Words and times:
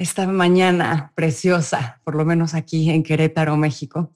esta 0.00 0.26
mañana 0.26 1.12
preciosa, 1.14 2.00
por 2.04 2.14
lo 2.14 2.24
menos 2.24 2.54
aquí 2.54 2.88
en 2.88 3.02
Querétaro, 3.02 3.54
México. 3.58 4.10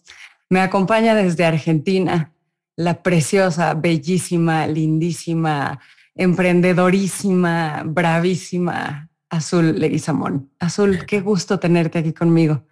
Me 0.49 0.61
acompaña 0.61 1.15
desde 1.15 1.45
Argentina 1.45 2.33
la 2.75 3.03
preciosa, 3.03 3.75
bellísima, 3.75 4.67
lindísima, 4.67 5.79
emprendedorísima, 6.15 7.83
bravísima 7.85 9.11
Azul 9.29 9.79
Leguizamón. 9.79 10.51
Azul, 10.59 11.05
qué 11.05 11.21
gusto 11.21 11.59
tenerte 11.61 11.99
aquí 11.99 12.15
conmigo. 12.15 12.65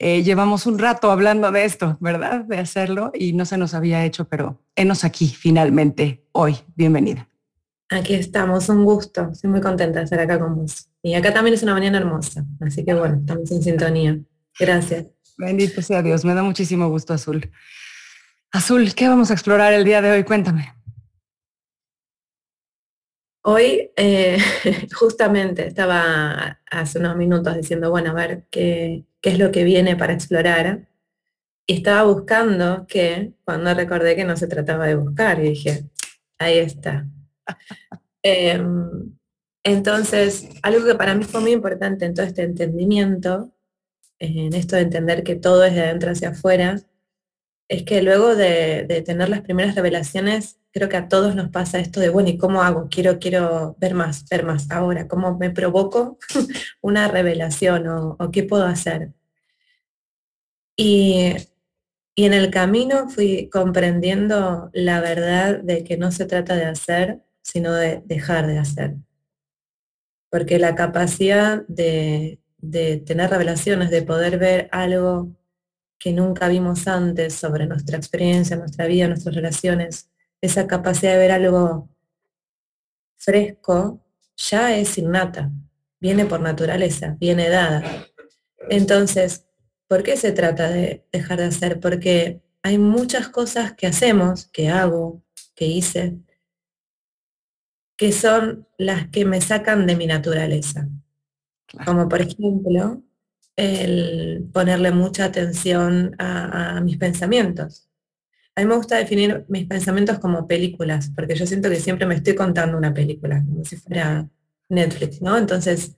Eh, 0.00 0.24
llevamos 0.24 0.66
un 0.66 0.80
rato 0.80 1.12
hablando 1.12 1.52
de 1.52 1.64
esto, 1.64 1.98
¿verdad? 2.00 2.44
De 2.46 2.58
hacerlo 2.58 3.12
y 3.14 3.32
no 3.32 3.44
se 3.44 3.58
nos 3.58 3.74
había 3.74 4.04
hecho, 4.04 4.24
pero 4.24 4.60
enos 4.74 5.04
aquí 5.04 5.28
finalmente 5.28 6.26
hoy. 6.32 6.56
Bienvenida. 6.74 7.28
Aquí 7.90 8.14
estamos, 8.14 8.68
un 8.68 8.84
gusto. 8.84 9.28
Estoy 9.30 9.50
muy 9.50 9.60
contenta 9.60 10.00
de 10.00 10.04
estar 10.06 10.18
acá 10.18 10.40
con 10.40 10.56
vos. 10.56 10.89
Y 11.02 11.14
acá 11.14 11.32
también 11.32 11.54
es 11.54 11.62
una 11.62 11.74
mañana 11.74 11.98
hermosa, 11.98 12.44
así 12.60 12.84
que 12.84 12.94
bueno, 12.94 13.16
estamos 13.20 13.50
en 13.50 13.62
sintonía. 13.62 14.18
Gracias. 14.58 15.06
Bendito 15.38 15.80
sea 15.80 16.02
Dios, 16.02 16.24
me 16.24 16.34
da 16.34 16.42
muchísimo 16.42 16.88
gusto, 16.88 17.14
Azul. 17.14 17.50
Azul, 18.52 18.94
¿qué 18.94 19.08
vamos 19.08 19.30
a 19.30 19.34
explorar 19.34 19.72
el 19.72 19.84
día 19.84 20.02
de 20.02 20.10
hoy? 20.10 20.24
Cuéntame. 20.24 20.74
Hoy, 23.42 23.90
eh, 23.96 24.38
justamente, 24.94 25.66
estaba 25.66 26.60
hace 26.70 26.98
unos 26.98 27.16
minutos 27.16 27.56
diciendo, 27.56 27.90
bueno, 27.90 28.10
a 28.10 28.14
ver 28.14 28.46
qué, 28.50 29.06
qué 29.22 29.30
es 29.30 29.38
lo 29.38 29.50
que 29.50 29.64
viene 29.64 29.96
para 29.96 30.12
explorar. 30.12 30.88
Y 31.66 31.76
estaba 31.76 32.02
buscando 32.02 32.86
que, 32.86 33.32
cuando 33.44 33.72
recordé 33.72 34.16
que 34.16 34.24
no 34.24 34.36
se 34.36 34.48
trataba 34.48 34.86
de 34.86 34.96
buscar, 34.96 35.38
y 35.38 35.50
dije, 35.50 35.84
ahí 36.38 36.58
está, 36.58 37.06
Em, 38.22 39.16
entonces, 39.64 40.48
algo 40.62 40.84
que 40.84 40.94
para 40.94 41.14
mí 41.14 41.24
fue 41.24 41.40
muy 41.40 41.52
importante 41.52 42.04
en 42.06 42.14
todo 42.14 42.26
este 42.26 42.42
entendimiento, 42.42 43.52
en 44.18 44.54
esto 44.54 44.76
de 44.76 44.82
entender 44.82 45.22
que 45.24 45.36
todo 45.36 45.64
es 45.64 45.74
de 45.74 45.82
adentro 45.82 46.10
hacia 46.10 46.30
afuera, 46.30 46.80
es 47.68 47.84
que 47.84 48.02
luego 48.02 48.34
de, 48.36 49.02
tener 49.06 49.28
las 49.28 49.42
primeras 49.42 49.74
revelaciones, 49.74 50.58
creo 50.72 50.88
que 50.88 50.96
a 50.96 51.08
todos 51.08 51.34
nos 51.34 51.50
pasa 51.50 51.78
esto 51.80 52.00
de, 52.00 52.08
bueno, 52.10 52.28
¿y 52.30 52.38
cómo 52.38 52.62
hago? 52.62 52.88
Quiero, 52.90 53.18
quiero 53.18 53.76
ver 53.78 53.94
más, 53.94 54.24
ver 54.28 54.44
más 54.44 54.70
ahora, 54.70 55.08
¿cómo 55.08 55.36
me 55.38 55.50
provoco 55.50 56.18
una 56.82 57.08
revelación 57.08 57.86
o, 57.88 58.16
o 58.18 58.30
qué 58.30 58.42
puedo 58.44 58.64
hacer? 58.64 59.12
Y 60.76 61.34
y 62.20 62.26
en 62.26 62.34
el 62.34 62.50
camino 62.50 63.08
fui 63.08 63.48
comprendiendo 63.48 64.68
la 64.74 65.00
verdad 65.00 65.60
de 65.60 65.84
que 65.84 65.96
no 65.96 66.12
se 66.12 66.26
trata 66.26 66.54
de 66.54 66.64
hacer, 66.64 67.22
sino 67.40 67.72
de 67.72 68.02
dejar 68.04 68.46
de 68.46 68.58
hacer. 68.58 68.96
Porque 70.30 70.58
la 70.58 70.74
capacidad 70.74 71.64
de, 71.66 72.38
tener 73.06 73.30
revelaciones, 73.30 73.90
de 73.90 74.02
poder 74.02 74.38
ver 74.38 74.68
algo 74.72 75.34
que 75.98 76.12
nunca 76.12 76.48
vimos 76.48 76.86
antes 76.86 77.34
sobre 77.34 77.66
nuestra 77.66 77.96
experiencia, 77.96 78.56
nuestra 78.56 78.86
vida, 78.86 79.08
nuestras 79.08 79.34
relaciones, 79.34 80.10
esa 80.40 80.66
capacidad 80.66 81.12
de 81.12 81.18
ver 81.18 81.32
algo 81.32 81.88
fresco, 83.16 84.00
ya 84.36 84.74
es 84.76 84.96
innata, 84.96 85.50
viene 85.98 86.24
por 86.24 86.40
naturaleza, 86.40 87.16
viene 87.20 87.50
dada. 87.50 87.82
Entonces, 88.70 89.44
¿Por 89.90 90.04
qué 90.04 90.16
se 90.16 90.30
trata 90.30 90.68
de 90.70 91.04
dejar 91.10 91.40
de 91.40 91.46
hacer? 91.46 91.80
Porque 91.80 92.40
hay 92.62 92.78
muchas 92.78 93.28
cosas 93.28 93.72
que 93.72 93.88
hacemos, 93.88 94.46
que 94.46 94.68
hago, 94.68 95.20
que 95.56 95.66
hice, 95.66 96.16
que 98.00 98.12
son 98.12 98.66
las 98.78 99.08
que 99.08 99.26
me 99.26 99.42
sacan 99.42 99.86
de 99.86 99.94
mi 99.94 100.06
naturaleza. 100.06 100.88
Como 101.84 102.08
por 102.08 102.22
ejemplo, 102.22 103.02
el 103.56 104.48
ponerle 104.54 104.90
mucha 104.90 105.26
atención 105.26 106.16
a, 106.18 106.80
mis 106.80 106.96
pensamientos. 106.96 107.90
A 108.56 108.62
mí 108.62 108.66
me 108.66 108.76
gusta 108.76 108.96
definir 108.96 109.44
mis 109.48 109.66
pensamientos 109.66 110.18
como 110.18 110.48
películas, 110.48 111.12
porque 111.14 111.34
yo 111.34 111.46
siento 111.46 111.68
que 111.68 111.76
siempre 111.76 112.06
me 112.06 112.14
estoy 112.14 112.34
contando 112.34 112.78
una 112.78 112.94
película, 112.94 113.44
como 113.44 113.66
si 113.66 113.76
fuera 113.76 114.26
Netflix, 114.70 115.20
¿no? 115.20 115.36
Entonces, 115.36 115.94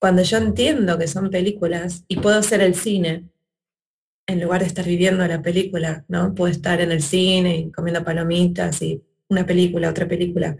cuando 0.00 0.22
yo 0.22 0.38
entiendo 0.38 0.98
que 0.98 1.06
son 1.06 1.30
películas 1.30 2.04
y 2.08 2.16
puedo 2.16 2.42
ser 2.42 2.60
el 2.60 2.74
cine, 2.74 3.28
en 4.26 4.40
lugar 4.40 4.62
de 4.62 4.66
estar 4.66 4.84
viviendo 4.84 5.24
la 5.28 5.40
película, 5.42 6.04
¿no? 6.08 6.34
Puedo 6.34 6.50
estar 6.50 6.80
en 6.80 6.90
el 6.90 7.02
cine 7.02 7.56
y 7.56 7.70
comiendo 7.70 8.02
palomitas 8.02 8.82
y 8.82 9.00
una 9.28 9.46
película, 9.46 9.90
otra 9.90 10.08
película. 10.08 10.56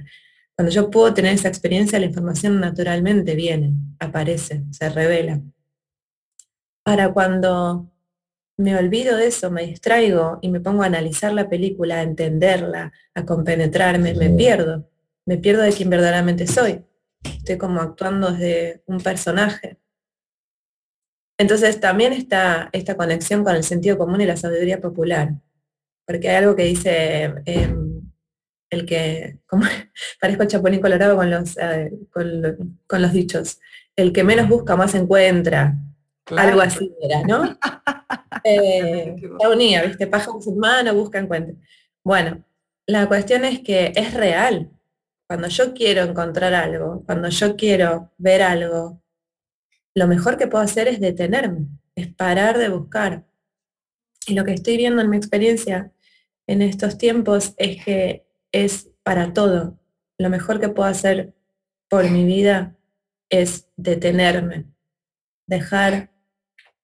Cuando 0.56 0.72
yo 0.72 0.91
puedo 0.91 1.12
tener 1.12 1.34
esa 1.34 1.49
experiencia, 1.49 1.99
la 1.99 2.06
información 2.06 2.59
naturalmente 2.61 3.34
viene, 3.34 3.75
aparece, 3.99 4.65
se 4.71 4.89
revela. 4.89 5.41
Para 6.83 7.12
cuando 7.12 7.91
me 8.56 8.77
olvido 8.77 9.16
de 9.16 9.27
eso, 9.27 9.50
me 9.50 9.66
distraigo 9.66 10.39
y 10.41 10.49
me 10.49 10.61
pongo 10.61 10.83
a 10.83 10.87
analizar 10.87 11.33
la 11.33 11.49
película, 11.49 11.97
a 11.97 12.03
entenderla, 12.03 12.93
a 13.15 13.25
compenetrarme, 13.25 14.15
me 14.15 14.31
pierdo. 14.31 14.89
Me 15.27 15.37
pierdo 15.37 15.62
de 15.62 15.72
quien 15.72 15.91
verdaderamente 15.91 16.47
soy 16.47 16.87
estoy 17.34 17.59
como 17.59 17.81
actuando 17.81 18.33
desde 18.33 18.83
un 18.87 19.00
personaje. 19.00 19.78
Entonces 21.39 21.81
también 21.81 22.12
está 22.12 22.71
esta 22.72 22.97
conexión 22.97 23.45
con 23.45 23.55
el 23.55 23.62
sentido 23.62 23.99
común 23.99 24.21
y 24.21 24.27
la 24.27 24.37
sabiduría 24.37 24.81
popular, 24.81 25.34
porque 26.06 26.31
hay 26.31 26.37
algo 26.37 26.56
que 26.56 26.65
dice 26.65 27.34
em, 27.45 27.96
el 28.71 28.87
que, 28.87 29.38
como 29.47 29.65
parezco 30.21 30.44
Chapulín 30.44 30.81
Colorado 30.81 31.16
con 31.16 31.31
los, 31.31 31.56
eh, 31.59 31.93
con, 32.10 33.03
los 33.03 33.12
dichos, 33.12 33.60
el 33.94 34.12
que 34.12 34.25
menos 34.25 34.49
busca 34.49 34.77
más 34.77 34.94
encuentra, 34.94 35.77
algo 36.37 36.60
así 36.60 36.93
era, 37.00 37.22
¿no? 37.22 37.56
eh, 38.44 39.16
la 39.41 39.49
unía, 39.50 39.84
¿viste? 39.84 40.10
Sin 40.41 40.59
mano, 40.59 40.94
busca, 40.94 41.19
encuentra. 41.19 41.54
Bueno, 42.03 42.44
la 42.87 43.06
cuestión 43.06 43.44
es 43.44 43.60
que 43.60 43.93
es 43.94 44.15
real, 44.15 44.71
cuando 45.27 45.48
yo 45.48 45.75
quiero 45.75 46.03
encontrar 46.03 46.54
algo, 46.54 47.03
cuando 47.04 47.28
yo 47.28 47.56
quiero 47.56 48.12
ver 48.16 48.43
algo, 48.43 49.03
lo 49.94 50.06
mejor 50.06 50.37
que 50.37 50.47
puedo 50.47 50.62
hacer 50.62 50.88
es 50.88 51.00
detenerme, 51.00 51.66
es 51.94 52.12
parar 52.15 52.59
de 52.59 52.69
buscar. 52.69 53.25
Y 54.27 54.34
lo 54.34 54.44
que 54.44 54.53
estoy 54.53 54.77
viendo 54.77 55.03
en 55.03 55.10
mi 55.10 55.16
experiencia 55.16 55.93
en 56.47 56.62
estos 56.62 56.98
tiempos 56.98 57.54
es 57.56 57.84
que 57.84 58.25
es 58.65 58.91
para 59.03 59.33
todo. 59.33 59.78
Lo 60.19 60.31
mejor 60.31 60.61
que 60.61 60.69
puedo 60.69 60.89
hacer 60.89 61.34
por 61.89 62.11
mi 62.11 62.25
vida 62.25 62.77
es 63.28 63.69
detenerme, 63.77 64.67
dejar 65.47 66.11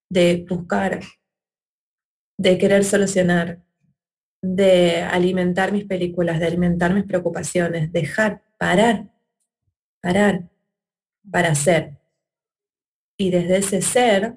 de 0.09 0.45
buscar, 0.49 1.01
de 2.39 2.59
querer 2.59 2.85
solucionar, 2.85 3.63
de 4.43 5.03
alimentar 5.03 5.73
mis 5.73 5.85
películas, 5.85 6.41
de 6.41 6.47
alimentar 6.47 6.93
mis 6.93 7.05
preocupaciones, 7.05 7.93
dejar, 7.93 8.43
parar, 8.59 9.11
parar 10.01 10.51
para 11.31 11.55
ser. 11.55 11.99
Y 13.17 13.31
desde 13.31 13.59
ese 13.59 13.83
ser, 13.83 14.35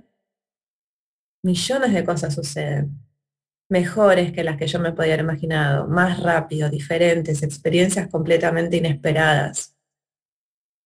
millones 1.43 1.93
de 1.93 2.05
cosas 2.05 2.33
suceden, 2.33 3.04
mejores 3.69 4.31
que 4.31 4.43
las 4.43 4.57
que 4.57 4.67
yo 4.67 4.79
me 4.79 4.93
podía 4.93 5.13
haber 5.13 5.25
imaginado, 5.25 5.87
más 5.87 6.21
rápido, 6.21 6.69
diferentes, 6.69 7.43
experiencias 7.43 8.09
completamente 8.09 8.77
inesperadas. 8.77 9.75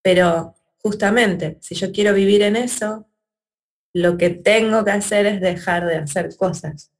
Pero 0.02 0.56
justamente, 0.78 1.58
si 1.62 1.76
yo 1.76 1.92
quiero 1.92 2.14
vivir 2.14 2.42
en 2.42 2.56
eso, 2.56 3.10
lo 3.94 4.18
que 4.18 4.30
tengo 4.30 4.86
que 4.86 4.92
hacer 4.92 5.26
es 5.26 5.42
dejar 5.42 5.86
de 5.86 5.98
hacer 5.98 6.36
cosas 6.38 6.92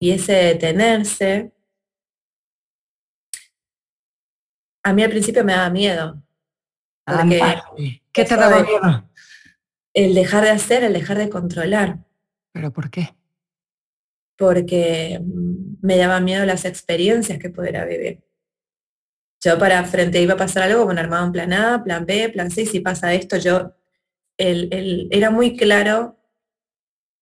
y 0.00 0.12
ese 0.12 0.32
detenerse, 0.32 1.52
a 4.82 4.92
mí 4.94 5.02
al 5.02 5.10
principio 5.10 5.44
me 5.44 5.52
daba 5.52 5.68
miedo. 5.68 6.22
¿Qué 8.12 8.24
te 8.24 8.36
daba 8.36 8.62
miedo? 8.62 9.10
El 9.92 10.14
dejar 10.14 10.44
de 10.44 10.50
hacer, 10.50 10.84
el 10.84 10.94
dejar 10.94 11.18
de 11.18 11.28
controlar. 11.28 11.98
¿Pero 12.52 12.72
por 12.72 12.90
qué? 12.90 13.14
Porque 14.40 15.20
mm, 15.22 15.76
me 15.82 15.98
daba 15.98 16.18
miedo 16.18 16.46
las 16.46 16.64
experiencias 16.64 17.38
que 17.38 17.50
pudiera 17.50 17.84
vivir. 17.84 18.24
Yo 19.42 19.58
para 19.58 19.84
frente 19.84 20.20
iba 20.20 20.34
a 20.34 20.38
pasar 20.38 20.64
algo, 20.64 20.86
bueno, 20.86 21.00
armaba 21.00 21.26
un 21.26 21.32
plan 21.32 21.52
A, 21.52 21.84
plan 21.84 22.06
B, 22.06 22.30
plan 22.30 22.50
C, 22.50 22.64
si 22.64 22.80
pasa 22.80 23.12
esto, 23.12 23.36
yo 23.36 23.74
era 24.36 25.30
muy 25.30 25.54
claro 25.56 26.18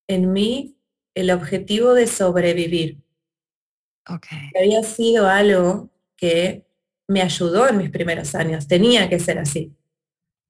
en 0.09 0.32
mí 0.32 0.76
el 1.15 1.32
objetivo 1.32 1.94
de 1.94 2.06
sobrevivir. 2.06 3.03
Okay. 4.09 4.50
Había 4.56 4.85
sido 4.85 5.29
algo 5.29 5.91
que 6.17 6.64
me 7.09 7.23
ayudó 7.23 7.69
en 7.69 7.79
mis 7.79 7.91
primeros 7.91 8.35
años, 8.37 8.69
tenía 8.69 9.09
que 9.09 9.19
ser 9.19 9.38
así, 9.38 9.75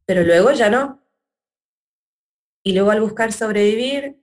pero 0.04 0.22
luego 0.22 0.52
ya 0.52 0.68
no. 0.68 1.02
Y 2.62 2.74
luego 2.74 2.90
al 2.90 3.00
buscar 3.00 3.32
sobrevivir, 3.32 4.20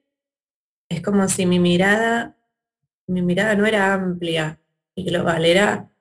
es 0.89 1.01
como 1.01 1.27
si 1.27 1.45
mi 1.45 1.59
mirada, 1.59 2.34
mi 3.07 3.21
mirada 3.21 3.55
no 3.55 3.65
era 3.65 3.93
amplia 3.93 4.59
y 4.95 5.03
global, 5.05 5.45
era 5.45 5.91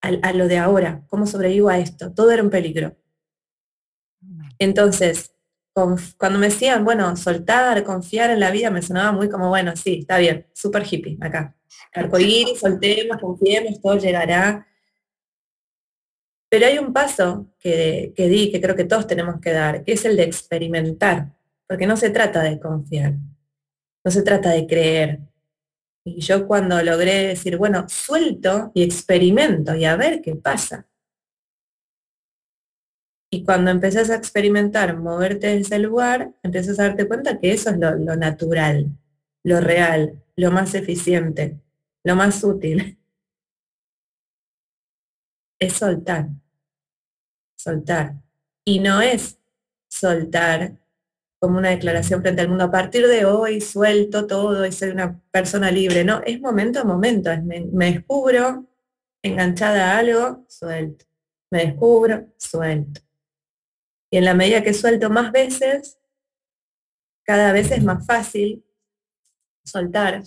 a, 0.00 0.32
lo 0.32 0.48
de 0.48 0.58
ahora, 0.58 1.02
cómo 1.08 1.26
sobrevivo 1.26 1.68
a 1.68 1.78
esto, 1.78 2.12
todo 2.12 2.30
era 2.30 2.42
un 2.42 2.50
peligro. 2.50 2.96
Entonces, 4.58 5.34
cuando 5.72 6.38
me 6.38 6.48
decían, 6.48 6.84
bueno, 6.84 7.16
soltar, 7.16 7.82
confiar 7.84 8.30
en 8.30 8.40
la 8.40 8.50
vida, 8.50 8.70
me 8.70 8.82
sonaba 8.82 9.12
muy 9.12 9.28
como, 9.28 9.48
bueno, 9.48 9.74
sí, 9.76 10.00
está 10.00 10.18
bien, 10.18 10.46
súper 10.52 10.84
hippie 10.88 11.18
acá. 11.20 11.56
Arcoíris, 11.92 12.58
soltemos, 12.60 13.18
confiemos, 13.18 13.80
todo 13.80 13.98
llegará. 13.98 14.66
Pero 16.48 16.66
hay 16.66 16.78
un 16.78 16.92
paso 16.92 17.48
que, 17.58 18.12
que 18.14 18.28
di, 18.28 18.52
que 18.52 18.60
creo 18.60 18.76
que 18.76 18.84
todos 18.84 19.06
tenemos 19.06 19.40
que 19.40 19.52
dar, 19.52 19.82
que 19.82 19.92
es 19.92 20.04
el 20.04 20.16
de 20.16 20.22
experimentar, 20.22 21.34
porque 21.66 21.86
no 21.86 21.96
se 21.96 22.10
trata 22.10 22.42
de 22.42 22.60
confiar, 22.60 23.14
no 24.04 24.10
se 24.10 24.22
trata 24.22 24.50
de 24.50 24.66
creer. 24.66 25.20
Y 26.06 26.20
yo 26.20 26.46
cuando 26.46 26.82
logré 26.82 27.28
decir, 27.28 27.56
bueno, 27.56 27.88
suelto 27.88 28.70
y 28.74 28.82
experimento 28.82 29.74
y 29.74 29.86
a 29.86 29.96
ver 29.96 30.20
qué 30.20 30.36
pasa. 30.36 30.86
Y 33.30 33.42
cuando 33.44 33.70
empiezas 33.70 34.10
a 34.10 34.14
experimentar, 34.14 34.96
moverte 34.96 35.50
en 35.50 35.60
ese 35.60 35.78
lugar, 35.78 36.34
empiezas 36.42 36.78
a 36.78 36.84
darte 36.84 37.08
cuenta 37.08 37.40
que 37.40 37.52
eso 37.52 37.70
es 37.70 37.78
lo, 37.78 37.96
lo 37.96 38.16
natural, 38.16 38.96
lo 39.42 39.60
real, 39.60 40.22
lo 40.36 40.52
más 40.52 40.74
eficiente, 40.74 41.58
lo 42.04 42.16
más 42.16 42.44
útil. 42.44 42.98
Es 45.60 45.74
soltar. 45.74 46.28
Soltar. 47.56 48.16
Y 48.66 48.80
no 48.80 49.00
es 49.00 49.38
soltar 49.88 50.76
como 51.44 51.58
una 51.58 51.68
declaración 51.68 52.22
frente 52.22 52.40
al 52.40 52.48
mundo. 52.48 52.64
A 52.64 52.70
partir 52.70 53.06
de 53.06 53.26
hoy 53.26 53.60
suelto 53.60 54.26
todo 54.26 54.64
y 54.64 54.72
soy 54.72 54.88
una 54.88 55.20
persona 55.30 55.70
libre. 55.70 56.02
No, 56.02 56.22
es 56.24 56.40
momento 56.40 56.80
a 56.80 56.84
momento. 56.84 57.30
Me, 57.42 57.66
me 57.70 57.92
descubro 57.92 58.66
enganchada 59.22 59.92
a 59.92 59.98
algo, 59.98 60.46
suelto. 60.48 61.04
Me 61.50 61.66
descubro, 61.66 62.32
suelto. 62.38 63.02
Y 64.10 64.16
en 64.16 64.24
la 64.24 64.32
medida 64.32 64.62
que 64.62 64.72
suelto 64.72 65.10
más 65.10 65.32
veces, 65.32 65.98
cada 67.24 67.52
vez 67.52 67.70
es 67.72 67.84
más 67.84 68.06
fácil 68.06 68.64
soltar. 69.64 70.22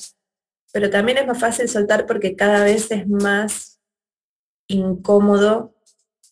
Pero 0.71 0.91
también 0.91 1.17
es 1.17 1.25
más 1.25 1.39
fácil 1.39 1.67
soltar 1.67 2.05
porque 2.05 2.35
cada 2.35 2.63
vez 2.63 2.91
es 2.91 3.07
más 3.07 3.79
incómodo 4.67 5.75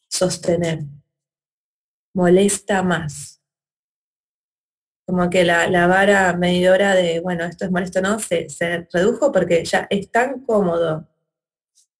sostener. 0.10 0.84
Molesta 2.14 2.84
más 2.84 3.35
como 5.06 5.30
que 5.30 5.44
la, 5.44 5.88
vara 5.88 6.36
medidora 6.36 6.96
de, 6.96 7.20
bueno, 7.20 7.44
esto 7.46 7.66
es 7.66 7.72
molesto 7.72 8.02
no, 8.02 8.20
se, 8.20 8.50
se 8.50 8.88
redujo 8.92 9.32
porque 9.32 9.64
ya 9.64 9.88
es 9.90 10.10
tan 10.10 10.42
cómodo, 10.42 11.08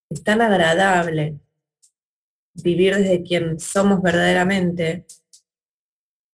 es 0.10 0.24
tan 0.24 0.42
agradable 0.42 1.40
vivir 2.56 2.96
desde 2.96 3.24
quien 3.24 3.60
somos 3.60 4.02
verdaderamente, 4.02 5.06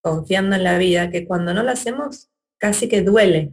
confiando 0.01 0.55
en 0.55 0.63
la 0.63 0.77
vida, 0.77 1.09
que 1.09 1.25
cuando 1.25 1.53
no 1.53 1.63
lo 1.63 1.71
hacemos 1.71 2.29
casi 2.57 2.87
que 2.87 3.01
duele. 3.01 3.51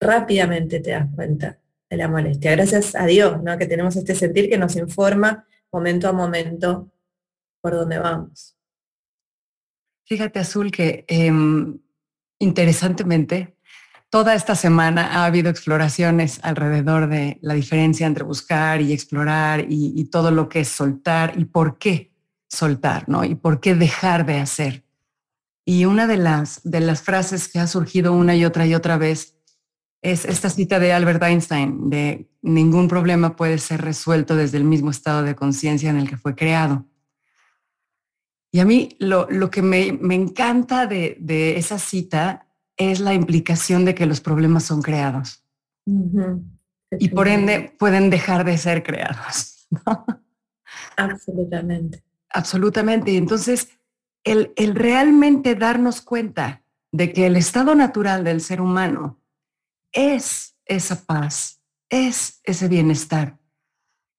Rápidamente 0.00 0.80
te 0.80 0.90
das 0.90 1.08
cuenta 1.14 1.58
de 1.88 1.96
la 1.96 2.08
molestia. 2.08 2.52
Gracias 2.52 2.94
a 2.94 3.06
Dios, 3.06 3.42
¿no? 3.42 3.56
Que 3.56 3.66
tenemos 3.66 3.96
este 3.96 4.14
sentir 4.14 4.50
que 4.50 4.58
nos 4.58 4.76
informa 4.76 5.46
momento 5.72 6.08
a 6.08 6.12
momento 6.12 6.90
por 7.60 7.72
dónde 7.72 7.98
vamos. 7.98 8.56
Fíjate, 10.06 10.40
Azul, 10.40 10.70
que 10.70 11.04
em, 11.08 11.78
interesantemente, 12.42 13.56
toda 14.10 14.34
esta 14.34 14.54
semana 14.54 15.14
ha 15.14 15.24
habido 15.24 15.48
exploraciones 15.48 16.40
alrededor 16.42 17.08
de 17.08 17.38
la 17.40 17.54
diferencia 17.54 18.06
entre 18.06 18.24
buscar 18.24 18.80
y 18.80 18.92
explorar 18.92 19.64
y, 19.68 20.04
todo 20.10 20.30
lo 20.30 20.48
que 20.48 20.60
es 20.60 20.68
soltar 20.68 21.34
y 21.38 21.46
por 21.46 21.78
qué 21.78 22.12
soltar, 22.48 23.08
¿no? 23.08 23.24
Y 23.24 23.34
por 23.36 23.60
qué 23.60 23.74
dejar 23.74 24.26
de 24.26 24.38
hacer. 24.40 24.84
Y 25.64 25.84
una 25.84 26.06
de 26.06 26.16
las, 26.16 26.60
de 26.64 26.80
las 26.80 27.02
frases 27.02 27.48
que 27.48 27.60
ha 27.60 27.66
surgido 27.66 28.12
una 28.12 28.34
y 28.34 28.44
otra 28.44 28.66
y 28.66 28.74
otra 28.74 28.98
vez 28.98 29.36
es 30.02 30.24
esta 30.24 30.50
cita 30.50 30.80
de 30.80 30.92
Albert 30.92 31.22
Einstein, 31.22 31.88
de 31.88 32.28
ningún 32.42 32.88
problema 32.88 33.36
puede 33.36 33.58
ser 33.58 33.80
resuelto 33.80 34.34
desde 34.34 34.58
el 34.58 34.64
mismo 34.64 34.90
estado 34.90 35.22
de 35.22 35.36
conciencia 35.36 35.88
en 35.88 35.96
el 35.96 36.08
que 36.08 36.16
fue 36.16 36.34
creado. 36.34 36.84
Y 38.54 38.60
a 38.60 38.66
mí 38.66 38.96
lo, 38.98 39.26
que 39.50 39.62
me, 39.62 39.86
encanta 40.14 40.86
de, 40.86 41.56
esa 41.56 41.78
cita 41.78 42.46
es 42.76 43.00
la 43.00 43.14
implicación 43.14 43.86
de 43.86 43.94
que 43.94 44.04
los 44.04 44.20
problemas 44.20 44.64
son 44.64 44.82
creados. 44.82 45.42
Y 46.98 47.08
por 47.08 47.28
ende 47.28 47.74
pueden 47.78 48.10
dejar 48.10 48.44
de 48.44 48.58
ser 48.58 48.82
creados. 48.82 49.66
Absolutamente. 50.98 52.04
Absolutamente. 52.28 53.12
Y 53.12 53.16
entonces, 53.16 53.70
el, 54.22 54.52
el 54.56 54.74
realmente 54.74 55.54
darnos 55.54 56.02
cuenta 56.02 56.62
de 56.92 57.14
que 57.14 57.26
el 57.26 57.36
estado 57.36 57.74
natural 57.74 58.22
del 58.22 58.42
ser 58.42 58.60
humano 58.60 59.18
es 59.92 60.56
esa 60.66 61.06
paz, 61.06 61.62
es 61.88 62.40
ese 62.44 62.68
bienestar. 62.68 63.38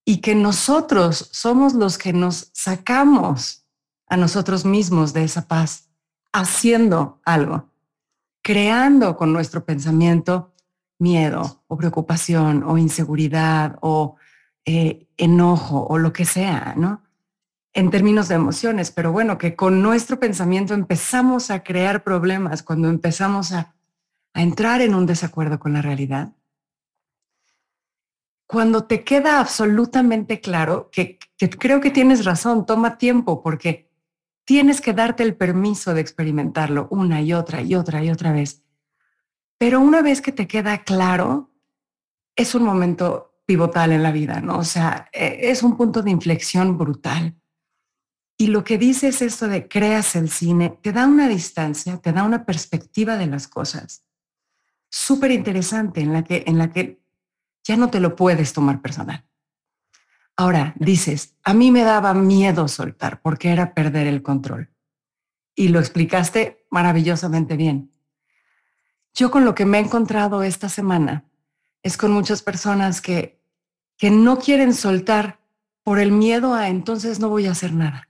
Y 0.06 0.22
que 0.22 0.34
nosotros 0.34 1.30
somos 1.32 1.76
los 1.76 2.00
que 2.00 2.14
nos 2.14 2.50
sacamos 2.54 3.63
a 4.14 4.18
nosotros 4.18 4.64
mismos 4.64 5.12
de 5.12 5.24
esa 5.24 5.48
paz, 5.48 5.90
haciendo 6.32 7.20
algo, 7.26 7.72
creando 8.44 9.18
con 9.18 9.34
nuestro 9.34 9.66
pensamiento 9.66 10.54
miedo 11.00 11.64
o 11.68 11.76
preocupación 11.78 12.64
o 12.64 12.78
inseguridad 12.78 13.80
o 13.82 14.18
eh, 14.66 15.08
enojo 15.18 15.88
o 15.90 15.98
lo 15.98 16.14
que 16.14 16.26
sea, 16.26 16.76
¿no? 16.78 17.02
En 17.74 17.90
términos 17.90 18.28
de 18.28 18.36
emociones, 18.36 18.92
pero 18.92 19.12
bueno, 19.12 19.40
que 19.40 19.56
con 19.56 19.82
nuestro 19.82 20.20
pensamiento 20.20 20.76
empezamos 20.76 21.50
a 21.50 21.64
crear 21.64 22.04
problemas 22.04 22.62
cuando 22.62 22.90
empezamos 22.90 23.52
a, 23.52 23.74
entrar 24.36 24.82
en 24.82 24.94
un 24.94 25.08
desacuerdo 25.08 25.60
con 25.60 25.74
la 25.74 25.82
realidad. 25.82 26.34
Cuando 28.46 28.84
te 28.84 29.04
queda 29.04 29.40
absolutamente 29.40 30.40
claro, 30.40 30.90
que 30.92 31.18
creo 31.60 31.82
que 31.82 31.90
tienes 31.90 32.26
razón, 32.26 32.68
toma 32.68 33.00
tiempo 33.00 33.42
porque 33.42 33.83
tienes 34.46 34.82
que 34.82 34.94
darte 34.94 35.24
el 35.24 35.36
permiso 35.36 35.94
de 35.94 36.02
experimentarlo 36.02 36.88
una 36.92 37.22
y 37.22 37.34
otra 37.34 37.62
y 37.62 37.76
otra 37.76 38.04
y 38.04 38.10
otra 38.10 38.32
vez. 38.32 38.64
Pero 39.58 39.80
una 39.80 40.02
vez 40.02 40.22
que 40.22 40.32
te 40.32 40.48
queda 40.48 40.84
claro, 40.84 41.52
es 42.36 42.56
un 42.56 42.64
momento 42.64 43.40
pivotal 43.46 43.92
en 43.92 44.04
la 44.04 44.12
vida, 44.12 44.42
¿no? 44.42 44.58
O 44.58 44.64
sea, 44.64 45.10
e, 45.12 45.52
es 45.52 45.64
un 45.64 45.78
punto 45.78 46.02
de 46.02 46.12
inflexión 46.12 46.78
brutal. 46.78 47.36
Y 48.38 48.48
lo 48.48 48.64
que 48.64 48.78
dice 48.78 49.10
es 49.10 49.22
esto 49.22 49.48
de 49.48 49.68
creas 49.68 50.16
el 50.16 50.30
cine, 50.30 50.78
te 50.82 50.92
da 50.92 51.06
una 51.06 51.28
distancia, 51.28 51.98
te 51.98 52.12
da 52.12 52.24
una 52.24 52.46
perspectiva 52.46 53.16
de 53.18 53.28
las 53.28 53.48
cosas 53.48 54.06
súper 54.90 55.32
interesante 55.32 56.02
en 56.02 56.14
la 56.14 56.24
que 56.24 56.44
en 56.46 56.60
la 56.60 56.72
que 56.72 57.02
ya 57.64 57.78
no 57.78 57.90
te 57.90 58.00
lo 58.00 58.16
puedes 58.16 58.54
tomar 58.54 58.82
personal. 58.82 59.26
Ahora, 60.36 60.74
dices, 60.78 61.36
a 61.44 61.54
mí 61.54 61.72
me 61.72 61.84
daba 61.84 62.14
miedo 62.14 62.68
soltar 62.68 63.22
porque 63.22 63.52
era 63.52 63.74
perder 63.74 64.08
el 64.08 64.24
control. 64.24 64.72
Y 65.56 65.68
lo 65.68 65.80
explicaste 65.80 66.66
maravillosamente 66.72 67.56
bien. 67.56 67.92
Yo 69.14 69.30
con 69.30 69.46
lo 69.46 69.54
que 69.54 69.66
me 69.66 69.78
he 69.78 69.82
encontrado 69.82 70.42
esta 70.42 70.70
semana 70.70 71.26
es 71.84 71.98
con 71.98 72.12
muchas 72.12 72.42
personas 72.42 73.00
que, 73.00 73.40
que 73.98 74.10
no 74.10 74.40
quieren 74.40 74.74
soltar 74.74 75.40
por 75.84 76.00
el 76.00 76.12
miedo 76.12 76.56
a 76.56 76.70
entonces 76.70 77.20
no 77.20 77.30
voy 77.30 77.46
a 77.46 77.52
hacer 77.52 77.74
nada. 77.74 78.10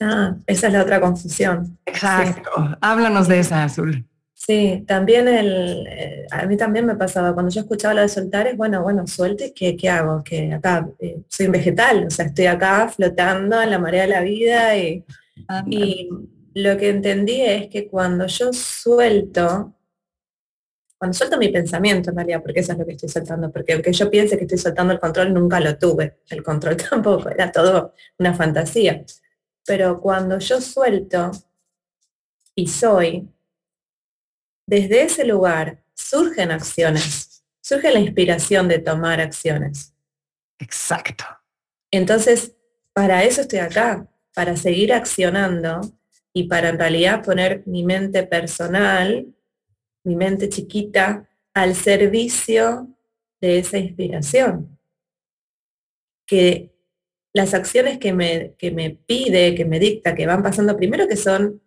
Ah, 0.00 0.36
esa 0.46 0.66
es 0.66 0.72
la 0.72 0.82
otra 0.82 1.00
confusión. 1.00 1.78
Exacto. 1.86 2.50
Háblanos 2.80 3.28
de 3.28 3.38
esa, 3.38 3.64
Azul. 3.64 4.06
Sí, 4.38 4.84
también 4.86 5.28
el, 5.28 5.86
eh, 5.88 6.26
a 6.30 6.44
mí 6.44 6.58
también 6.58 6.84
me 6.84 6.94
pasaba, 6.94 7.32
cuando 7.32 7.50
yo 7.50 7.62
escuchaba 7.62 7.94
la 7.94 8.02
de 8.02 8.10
soltar, 8.10 8.46
es 8.46 8.56
bueno, 8.56 8.82
bueno, 8.82 9.06
suelte, 9.06 9.54
¿qué, 9.54 9.76
qué 9.76 9.88
hago? 9.88 10.22
Que 10.22 10.52
acá 10.52 10.88
eh, 10.98 11.22
soy 11.26 11.46
un 11.46 11.52
vegetal, 11.52 12.04
o 12.06 12.10
sea, 12.10 12.26
estoy 12.26 12.44
acá 12.46 12.86
flotando 12.88 13.60
en 13.62 13.70
la 13.70 13.78
marea 13.78 14.02
de 14.02 14.08
la 14.08 14.20
vida 14.20 14.76
y, 14.76 15.02
y 15.66 16.10
lo 16.54 16.76
que 16.76 16.90
entendí 16.90 17.40
es 17.40 17.68
que 17.68 17.88
cuando 17.88 18.26
yo 18.26 18.52
suelto, 18.52 19.74
cuando 20.98 21.14
suelto 21.16 21.38
mi 21.38 21.48
pensamiento 21.48 22.10
en 22.10 22.16
realidad, 22.16 22.42
porque 22.42 22.60
eso 22.60 22.72
es 22.72 22.78
lo 22.78 22.84
que 22.84 22.92
estoy 22.92 23.08
soltando, 23.08 23.50
porque 23.50 23.72
aunque 23.72 23.92
yo 23.94 24.10
piense 24.10 24.36
que 24.36 24.44
estoy 24.44 24.58
soltando 24.58 24.92
el 24.92 25.00
control, 25.00 25.32
nunca 25.32 25.60
lo 25.60 25.78
tuve, 25.78 26.18
el 26.28 26.42
control 26.42 26.76
tampoco, 26.90 27.30
era 27.30 27.50
todo 27.50 27.94
una 28.18 28.34
fantasía. 28.34 29.02
Pero 29.64 29.98
cuando 29.98 30.38
yo 30.38 30.60
suelto 30.60 31.30
y 32.54 32.66
soy, 32.66 33.28
desde 34.66 35.02
ese 35.02 35.24
lugar 35.24 35.82
surgen 35.94 36.50
acciones, 36.50 37.44
surge 37.60 37.92
la 37.92 38.00
inspiración 38.00 38.68
de 38.68 38.80
tomar 38.80 39.20
acciones. 39.20 39.94
Exacto. 40.58 41.24
Entonces, 41.90 42.54
para 42.92 43.24
eso 43.24 43.42
estoy 43.42 43.60
acá, 43.60 44.08
para 44.34 44.56
seguir 44.56 44.92
accionando 44.92 45.80
y 46.32 46.44
para 46.44 46.68
en 46.68 46.78
realidad 46.78 47.24
poner 47.24 47.62
mi 47.66 47.84
mente 47.84 48.24
personal, 48.24 49.26
mi 50.04 50.16
mente 50.16 50.48
chiquita, 50.48 51.28
al 51.54 51.74
servicio 51.74 52.88
de 53.40 53.58
esa 53.58 53.78
inspiración. 53.78 54.78
Que 56.26 56.74
las 57.32 57.54
acciones 57.54 57.98
que 57.98 58.12
me, 58.12 58.54
que 58.58 58.70
me 58.70 58.90
pide, 58.90 59.54
que 59.54 59.64
me 59.64 59.78
dicta, 59.78 60.14
que 60.14 60.26
van 60.26 60.42
pasando 60.42 60.76
primero 60.76 61.06
que 61.06 61.16
son 61.16 61.62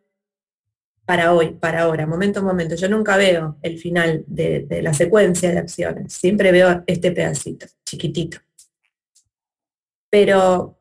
para 1.09 1.33
hoy, 1.33 1.55
para 1.55 1.81
ahora, 1.81 2.05
momento 2.05 2.39
a 2.39 2.43
momento. 2.43 2.75
Yo 2.75 2.87
nunca 2.87 3.17
veo 3.17 3.57
el 3.63 3.79
final 3.79 4.23
de, 4.27 4.67
de 4.67 4.83
la 4.83 4.93
secuencia 4.93 5.49
de 5.49 5.57
acciones, 5.57 6.13
siempre 6.13 6.51
veo 6.51 6.83
este 6.85 7.11
pedacito, 7.11 7.65
chiquitito. 7.83 8.37
Pero 10.11 10.77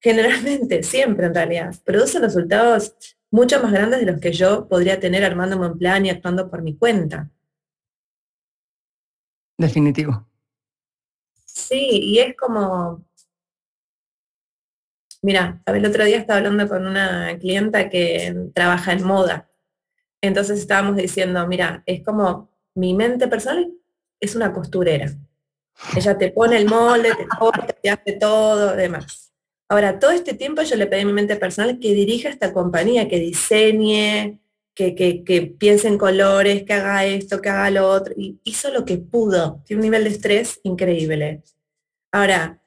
generalmente, 0.00 0.82
siempre 0.82 1.26
en 1.26 1.34
realidad, 1.34 1.74
produce 1.84 2.18
resultados 2.18 2.96
mucho 3.30 3.62
más 3.62 3.70
grandes 3.70 4.00
de 4.00 4.06
los 4.06 4.18
que 4.18 4.32
yo 4.32 4.66
podría 4.66 4.98
tener 4.98 5.22
armándome 5.22 5.66
un 5.66 5.76
plan 5.76 6.06
y 6.06 6.08
actuando 6.08 6.50
por 6.50 6.62
mi 6.62 6.74
cuenta. 6.74 7.30
Definitivo. 9.58 10.26
Sí, 11.44 12.00
y 12.02 12.20
es 12.20 12.34
como, 12.34 13.04
mira, 15.20 15.60
el 15.66 15.84
otro 15.84 16.02
día 16.06 16.16
estaba 16.16 16.38
hablando 16.38 16.66
con 16.66 16.86
una 16.86 17.36
clienta 17.38 17.90
que 17.90 18.48
trabaja 18.54 18.94
en 18.94 19.04
moda 19.04 19.46
entonces 20.26 20.58
estábamos 20.60 20.96
diciendo, 20.96 21.46
mira, 21.46 21.82
es 21.86 22.04
como 22.04 22.50
mi 22.74 22.94
mente 22.94 23.28
personal 23.28 23.72
es 24.20 24.34
una 24.34 24.52
costurera. 24.52 25.12
Ella 25.96 26.16
te 26.16 26.30
pone 26.30 26.56
el 26.56 26.66
molde, 26.66 27.14
te 27.14 27.26
corta, 27.26 27.66
te 27.66 27.90
hace 27.90 28.12
todo, 28.12 28.74
demás. 28.74 29.32
Ahora, 29.68 29.98
todo 29.98 30.12
este 30.12 30.34
tiempo 30.34 30.62
yo 30.62 30.76
le 30.76 30.86
pedí 30.86 31.02
a 31.02 31.06
mi 31.06 31.12
mente 31.12 31.36
personal 31.36 31.78
que 31.78 31.92
dirija 31.92 32.28
esta 32.28 32.52
compañía, 32.52 33.08
que 33.08 33.18
diseñe, 33.18 34.40
que, 34.74 34.94
que, 34.94 35.24
que, 35.24 35.42
piense 35.42 35.88
en 35.88 35.98
colores, 35.98 36.64
que 36.64 36.72
haga 36.72 37.04
esto, 37.04 37.40
que 37.40 37.48
haga 37.48 37.70
lo 37.70 37.88
otro. 37.88 38.14
Y 38.16 38.40
hizo 38.44 38.70
lo 38.70 38.84
que 38.84 38.98
pudo. 38.98 39.62
Tiene 39.66 39.80
un 39.80 39.86
nivel 39.86 40.04
de 40.04 40.10
estrés 40.10 40.60
increíble. 40.62 41.42
Ahora, 42.12 42.62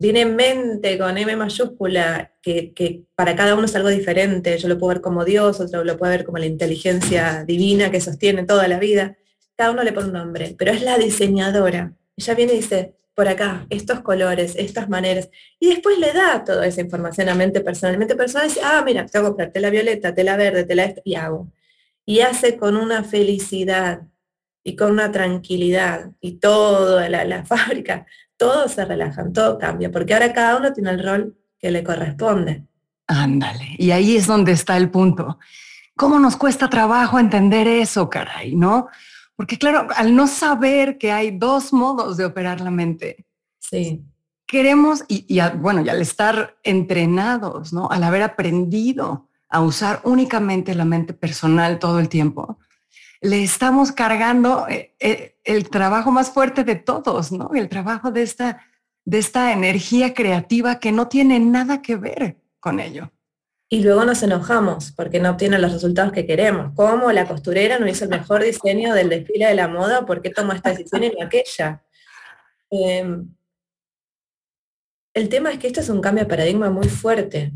viene 0.00 0.22
en 0.22 0.34
mente 0.34 0.98
con 0.98 1.16
M 1.16 1.36
mayúscula, 1.36 2.32
que, 2.42 3.04
para 3.14 3.36
cada 3.36 3.54
uno 3.54 3.66
es 3.66 3.76
algo 3.76 3.90
diferente. 3.90 4.56
Yo 4.56 4.66
lo 4.66 4.78
puedo 4.78 4.94
ver 4.94 5.02
como 5.02 5.26
Dios, 5.26 5.60
otro 5.60 5.84
lo 5.84 5.98
puede 5.98 6.16
ver 6.16 6.24
como 6.24 6.38
la 6.38 6.46
inteligencia 6.46 7.44
divina 7.44 7.90
que 7.90 8.00
sostiene 8.00 8.44
toda 8.44 8.66
la 8.66 8.78
vida. 8.78 9.18
Cada 9.54 9.72
uno 9.72 9.82
le 9.84 9.92
pone 9.92 10.06
un 10.06 10.14
nombre, 10.14 10.56
pero 10.58 10.72
es 10.72 10.82
la 10.82 10.96
diseñadora. 10.96 11.92
Ella 12.16 12.34
viene 12.34 12.54
y 12.54 12.56
dice, 12.56 12.96
por 13.14 13.28
acá, 13.28 13.66
estos 13.68 14.00
colores, 14.00 14.54
estas 14.56 14.88
maneras. 14.88 15.28
Y 15.58 15.68
después 15.68 15.98
le 15.98 16.14
da 16.14 16.44
toda 16.44 16.66
esa 16.66 16.80
información 16.80 17.28
a 17.28 17.34
mente 17.34 17.60
personalmente 17.60 18.16
personal 18.16 18.48
dice, 18.48 18.60
ah, 18.64 18.82
mira, 18.82 19.04
tengo 19.04 19.26
que 19.26 19.28
comprar 19.28 19.52
tela 19.52 19.68
violeta, 19.68 20.14
tela 20.14 20.38
verde, 20.38 20.64
tela 20.64 20.84
esta, 20.84 21.02
y 21.04 21.14
hago. 21.14 21.52
Y 22.06 22.20
hace 22.20 22.56
con 22.56 22.78
una 22.78 23.04
felicidad 23.04 24.08
y 24.64 24.76
con 24.76 24.92
una 24.92 25.12
tranquilidad 25.12 26.12
y 26.22 26.38
toda 26.38 27.10
la 27.10 27.44
fábrica 27.44 28.06
todos 28.40 28.72
se 28.72 28.86
relajan, 28.86 29.34
todo 29.34 29.58
cambia, 29.58 29.92
porque 29.92 30.14
ahora 30.14 30.32
cada 30.32 30.56
uno 30.56 30.72
tiene 30.72 30.90
el 30.92 31.04
rol 31.04 31.36
que 31.58 31.70
le 31.70 31.84
corresponde. 31.84 32.64
Ándale, 33.06 33.76
y 33.76 33.90
ahí 33.90 34.16
es 34.16 34.26
donde 34.26 34.52
está 34.52 34.78
el 34.78 34.90
punto. 34.90 35.38
¿Cómo 35.94 36.18
nos 36.18 36.38
cuesta 36.38 36.70
trabajo 36.70 37.18
entender 37.18 37.68
eso, 37.68 38.08
caray, 38.08 38.56
no? 38.56 38.88
Porque 39.36 39.58
claro, 39.58 39.88
al 39.94 40.16
no 40.16 40.26
saber 40.26 40.96
que 40.96 41.12
hay 41.12 41.36
dos 41.36 41.74
modos 41.74 42.16
de 42.16 42.24
operar 42.24 42.62
la 42.62 42.70
mente, 42.70 43.26
sí. 43.58 44.02
queremos, 44.46 45.04
y, 45.06 45.26
y 45.28 45.38
bueno, 45.58 45.82
y 45.82 45.90
al 45.90 46.00
estar 46.00 46.56
entrenados, 46.62 47.74
¿no? 47.74 47.90
Al 47.90 48.02
haber 48.04 48.22
aprendido 48.22 49.28
a 49.50 49.60
usar 49.60 50.00
únicamente 50.04 50.74
la 50.74 50.86
mente 50.86 51.12
personal 51.12 51.78
todo 51.78 51.98
el 51.98 52.08
tiempo, 52.08 52.58
le 53.20 53.42
estamos 53.42 53.92
cargando 53.92 54.66
eh, 54.68 54.94
eh, 54.98 55.36
el 55.44 55.68
trabajo 55.68 56.10
más 56.10 56.30
fuerte 56.30 56.64
de 56.64 56.76
todos, 56.76 57.32
¿no? 57.32 57.50
El 57.54 57.68
trabajo 57.68 58.10
de 58.10 58.22
esta, 58.22 58.64
de 59.04 59.18
esta 59.18 59.52
energía 59.52 60.14
creativa 60.14 60.80
que 60.80 60.92
no 60.92 61.08
tiene 61.08 61.38
nada 61.38 61.82
que 61.82 61.96
ver 61.96 62.36
con 62.60 62.80
ello. 62.80 63.10
Y 63.68 63.84
luego 63.84 64.04
nos 64.04 64.22
enojamos 64.22 64.92
porque 64.92 65.20
no 65.20 65.30
obtiene 65.30 65.58
los 65.58 65.72
resultados 65.72 66.12
que 66.12 66.26
queremos. 66.26 66.74
Como 66.74 67.12
la 67.12 67.28
costurera 67.28 67.78
no 67.78 67.86
hizo 67.86 68.04
el 68.04 68.10
mejor 68.10 68.42
diseño 68.42 68.94
del 68.94 69.08
desfile 69.08 69.46
de 69.46 69.54
la 69.54 69.68
moda, 69.68 70.04
¿por 70.04 70.22
qué 70.22 70.30
toma 70.30 70.56
esta 70.56 70.70
decisión 70.70 71.04
y 71.04 71.10
no 71.10 71.24
aquella? 71.24 71.84
Em, 72.70 73.32
el 75.14 75.28
tema 75.28 75.52
es 75.52 75.58
que 75.58 75.66
esto 75.66 75.80
es 75.80 75.88
un 75.88 76.00
cambio 76.00 76.24
de 76.24 76.30
paradigma 76.30 76.70
muy 76.70 76.88
fuerte, 76.88 77.52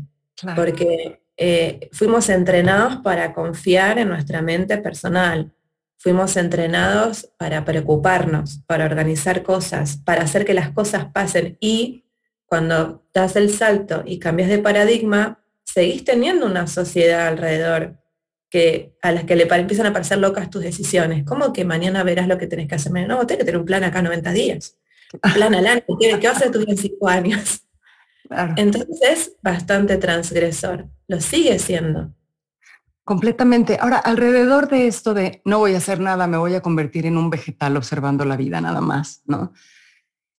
porque 0.55 1.21
eh, 1.37 1.89
fuimos 1.91 2.29
entrenados 2.29 2.97
para 2.97 3.33
confiar 3.33 3.97
en 3.99 4.09
nuestra 4.09 4.41
mente 4.41 4.77
personal, 4.77 5.54
fuimos 5.97 6.37
entrenados 6.37 7.29
para 7.37 7.65
preocuparnos, 7.65 8.59
para 8.67 8.85
organizar 8.85 9.43
cosas, 9.43 9.97
para 9.97 10.23
hacer 10.23 10.45
que 10.45 10.53
las 10.53 10.71
cosas 10.71 11.05
pasen 11.13 11.57
y 11.59 12.05
cuando 12.45 13.07
das 13.13 13.35
el 13.35 13.49
salto 13.49 14.03
y 14.05 14.19
cambias 14.19 14.49
de 14.49 14.59
paradigma, 14.59 15.43
seguís 15.63 16.05
teniendo 16.05 16.45
una 16.45 16.67
sociedad 16.67 17.27
alrededor 17.27 17.97
que, 18.49 18.95
a 19.01 19.11
las 19.11 19.25
que 19.25 19.35
le 19.35 19.43
empiezan 19.43 19.87
a 19.87 19.93
parecer 19.93 20.19
locas 20.19 20.49
tus 20.49 20.61
decisiones. 20.61 21.23
¿Cómo 21.25 21.51
que 21.51 21.65
mañana 21.65 22.03
verás 22.03 22.27
lo 22.27 22.37
que 22.37 22.47
tenés 22.47 22.67
que 22.67 22.75
hacer? 22.75 22.91
No, 22.91 23.25
tenés 23.25 23.39
que 23.39 23.45
tener 23.45 23.59
un 23.59 23.65
plan 23.65 23.83
acá 23.83 24.01
90 24.01 24.31
días. 24.31 24.77
Un 25.11 25.19
plan 25.33 25.55
al 25.55 25.67
año. 25.67 25.81
¿Qué, 25.99 26.17
va 26.17 26.29
a 26.29 26.33
hacer 26.33 26.51
tú 26.51 26.63
en 26.67 26.77
5 26.77 27.09
años? 27.09 27.61
Entonces 28.55 28.97
es 29.01 29.35
bastante 29.41 29.97
transgresor. 29.97 30.87
Lo 31.07 31.19
sigue 31.19 31.59
siendo. 31.59 32.13
Completamente. 33.05 33.77
Ahora, 33.79 33.99
alrededor 33.99 34.67
de 34.67 34.87
esto 34.87 35.13
de 35.13 35.43
no 35.45 35.59
voy 35.59 35.75
a 35.75 35.77
hacer 35.77 35.99
nada, 35.99 36.25
me 36.25 36.37
voy 36.37 36.55
a 36.55 36.61
convertir 36.61 37.05
en 37.05 37.17
un 37.17 37.29
vegetal 37.29 37.77
observando 37.77 38.25
la 38.25 38.35
vida 38.35 38.59
nada 38.59 38.81
más, 38.81 39.21
¿no? 39.25 39.53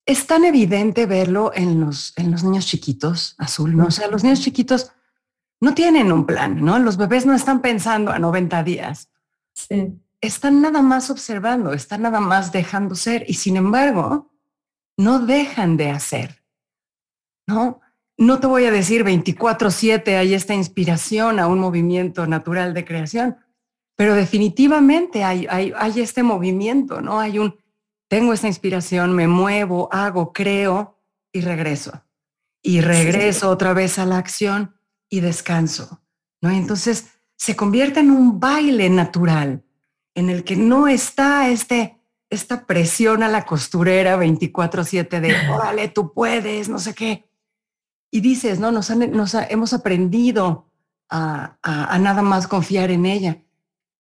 Es 0.05 0.27
tan 0.27 0.45
evidente 0.45 1.07
verlo 1.07 1.53
en 1.55 1.79
los, 1.81 2.13
en 2.17 2.33
los 2.33 2.43
niños 2.43 2.67
chiquitos, 2.67 3.37
azul, 3.39 3.77
¿no? 3.77 3.87
O 3.87 3.91
sea, 3.93 4.09
los 4.09 4.25
niños 4.25 4.41
chiquitos 4.41 4.91
no 5.61 5.75
tienen 5.75 6.11
un 6.11 6.27
plan, 6.27 6.65
¿no? 6.65 6.81
Los 6.81 6.97
bebés 6.97 7.25
no 7.25 7.35
están 7.35 7.63
pensando 7.63 8.11
a 8.11 8.19
90 8.19 8.65
días. 8.65 9.11
Sí. 9.53 10.01
Están 10.21 10.61
nada 10.61 10.83
más 10.83 11.09
observando, 11.09 11.73
están 11.73 12.03
nada 12.03 12.19
más 12.19 12.51
dejando 12.51 12.97
ser 12.97 13.25
y 13.29 13.35
sin 13.35 13.57
embargo, 13.57 14.33
no 14.97 15.21
dejan 15.21 15.77
de 15.77 15.91
hacer, 15.91 16.43
¿no? 17.47 17.81
No 18.19 18.41
te 18.41 18.47
voy 18.47 18.65
a 18.65 18.71
decir 18.71 19.05
24/7 19.05 20.17
hay 20.17 20.35
esta 20.35 20.55
inspiración 20.55 21.39
a 21.39 21.47
un 21.47 21.59
movimiento 21.59 22.27
natural 22.27 22.73
de 22.73 22.85
creación, 22.85 23.37
pero 23.95 24.15
definitivamente 24.15 25.25
hay, 25.25 25.47
hay, 25.49 25.73
hay, 25.77 26.01
este 26.01 26.23
movimiento, 26.23 27.01
¿no? 27.01 27.21
Hay 27.21 27.39
un, 27.39 27.57
tengo 28.09 28.33
esta 28.33 28.47
inspiración, 28.47 29.15
me 29.15 29.27
muevo, 29.27 29.89
hago, 29.93 30.33
creo 30.33 30.99
y 31.33 31.41
regreso. 31.41 32.03
Y 32.63 32.81
regreso 32.81 33.51
otra 33.51 33.75
vez 33.75 33.99
a 33.99 34.07
la 34.07 34.19
acción 34.19 34.75
y 35.09 35.21
descanso, 35.21 36.03
¿no? 36.41 36.51
Entonces 36.51 37.09
se 37.37 37.55
convierte 37.55 38.01
en 38.01 38.11
un 38.11 38.41
baile 38.41 38.89
natural 38.89 39.63
en 40.15 40.31
el 40.31 40.43
que 40.43 40.57
no 40.57 40.89
está 40.89 41.49
este, 41.51 42.01
esta 42.31 42.67
presión 42.67 43.23
a 43.23 43.29
la 43.29 43.45
costurera 43.45 44.17
24/7 44.17 45.21
de, 45.21 45.35
órale, 45.51 45.89
tú 45.89 46.13
puedes, 46.15 46.71
no 46.71 46.79
sé 46.79 46.95
qué 46.95 47.26
y 48.17 48.21
dices, 48.23 48.59
¿no? 48.59 48.73
Nos, 48.73 48.89
hemos 48.91 49.75
aprendido 49.75 50.71
a, 51.11 51.59
nada 52.01 52.23
más 52.23 52.49
confiar 52.49 52.91
en 52.91 53.05
ella, 53.05 53.43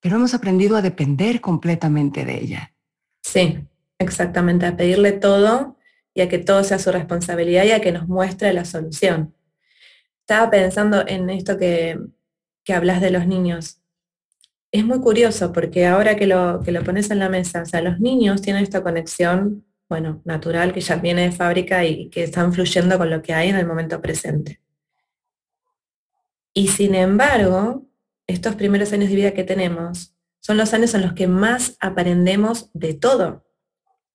pero 0.00 0.16
hemos 0.16 0.32
aprendido 0.32 0.75
a 0.76 0.82
depender 0.82 1.42
completamente 1.42 2.25
de 2.25 2.40
ella. 2.40 2.75
Sí, 3.23 3.58
exactamente, 3.99 4.64
a 4.64 4.75
pedirle 4.75 5.12
todo 5.12 5.76
y 6.14 6.23
a 6.23 6.30
que 6.30 6.38
todo 6.38 6.64
sea 6.64 6.78
su 6.78 6.90
responsabilidad 6.92 7.64
y 7.64 7.73
a 7.73 7.82
que 7.82 7.92
nos 7.92 8.08
muestre 8.08 8.54
la 8.54 8.64
solución. 8.64 9.35
Estaba 10.20 10.50
pensando 10.50 11.06
en 11.06 11.28
esto 11.28 11.58
que, 11.58 11.99
que 12.64 12.73
hablas 12.73 13.02
de 13.02 13.11
los 13.11 13.26
niños. 13.26 13.82
Es 14.73 14.82
muy 14.87 15.00
curioso 15.00 15.52
porque 15.52 15.87
ahora 15.87 16.16
que 16.16 16.26
lo, 16.26 16.62
que 16.62 16.73
lo 16.73 16.82
pones 16.82 17.11
en 17.11 17.18
la 17.18 17.28
mesa, 17.28 17.61
o 17.61 17.66
sea, 17.66 17.82
los 17.82 18.00
niños 18.00 18.40
tienen 18.40 18.62
esta 18.62 18.82
conexión 18.82 19.66
bueno, 19.88 20.21
natural 20.25 20.73
que 20.73 20.81
ya 20.81 20.97
viene 20.97 21.23
de 21.23 21.33
fábrica 21.33 21.85
y 21.85 22.09
que 22.11 22.25
están 22.25 22.52
fluyendo 22.52 22.99
con 22.99 23.11
lo 23.11 23.23
que 23.23 23.35
hay 23.35 23.49
en 23.50 23.57
el 23.57 23.66
momento 23.66 24.00
presente. 24.00 24.61
Y 26.52 26.69
sin 26.69 26.95
embargo, 26.95 27.87
estos 28.26 28.55
primeros 28.55 28.93
años 28.93 29.11
de 29.11 29.16
vida 29.16 29.35
que 29.35 29.45
tenemos 29.45 30.14
son 30.40 30.57
los 30.57 30.73
años 30.75 30.95
en 30.95 31.02
los 31.02 31.12
que 31.12 31.26
más 31.26 31.76
aprendemos 31.81 32.71
de 32.73 32.95
todo. 32.95 33.45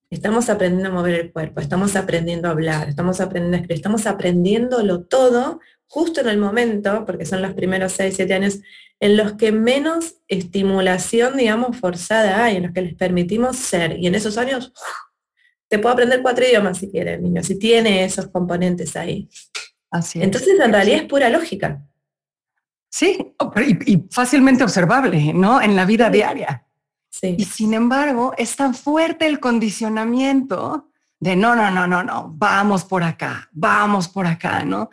Estamos 0.09 0.49
aprendiendo 0.49 0.89
a 0.89 0.93
mover 0.93 1.15
el 1.15 1.31
cuerpo, 1.31 1.61
estamos 1.61 1.95
aprendiendo 1.95 2.47
a 2.47 2.51
hablar, 2.51 2.89
estamos 2.89 3.21
aprendiendo 3.21 3.55
a 3.55 3.59
escribir, 3.61 3.77
estamos 3.77 4.07
aprendiéndolo 4.07 5.03
todo 5.03 5.59
justo 5.87 6.21
en 6.21 6.29
el 6.29 6.37
momento, 6.37 7.05
porque 7.05 7.25
son 7.25 7.41
los 7.41 7.53
primeros 7.53 7.91
6, 7.93 8.15
7 8.15 8.33
años, 8.33 8.59
en 8.99 9.17
los 9.17 9.33
que 9.33 9.51
menos 9.51 10.15
estimulación, 10.27 11.35
digamos, 11.35 11.77
forzada 11.77 12.43
hay, 12.43 12.57
en 12.57 12.63
los 12.63 12.71
que 12.71 12.81
les 12.81 12.95
permitimos 12.95 13.57
ser. 13.57 13.99
Y 13.99 14.07
en 14.07 14.15
esos 14.15 14.37
años, 14.37 14.73
te 15.71 15.79
puedo 15.79 15.93
aprender 15.93 16.21
cuatro 16.21 16.45
idiomas 16.45 16.79
si 16.79 16.89
quiere 16.91 17.13
el 17.13 17.23
niño, 17.23 17.41
si 17.43 17.57
tiene 17.57 18.03
esos 18.03 18.27
componentes 18.27 18.97
ahí. 18.97 19.29
Así 19.89 20.21
Entonces, 20.21 20.59
en 20.59 20.69
realidad 20.69 20.99
es 20.99 21.05
pura 21.05 21.29
lógica. 21.29 21.81
Sí, 22.89 23.33
y, 23.85 24.03
fácilmente 24.11 24.65
observable, 24.65 25.33
¿no? 25.33 25.61
En 25.61 25.77
la 25.77 25.85
vida 25.85 26.09
diaria. 26.09 26.67
Sí. 27.09 27.35
Y 27.37 27.45
sin 27.45 27.73
embargo, 27.73 28.33
es 28.37 28.57
tan 28.57 28.75
fuerte 28.75 29.25
el 29.27 29.39
condicionamiento 29.39 30.89
de 31.21 31.37
no, 31.37 31.55
no, 31.55 31.71
no, 31.71 31.87
no, 31.87 32.03
no, 32.03 32.33
vamos 32.35 32.83
por 32.83 33.03
acá, 33.03 33.47
vamos 33.53 34.09
por 34.09 34.27
acá, 34.27 34.65
¿no? 34.65 34.89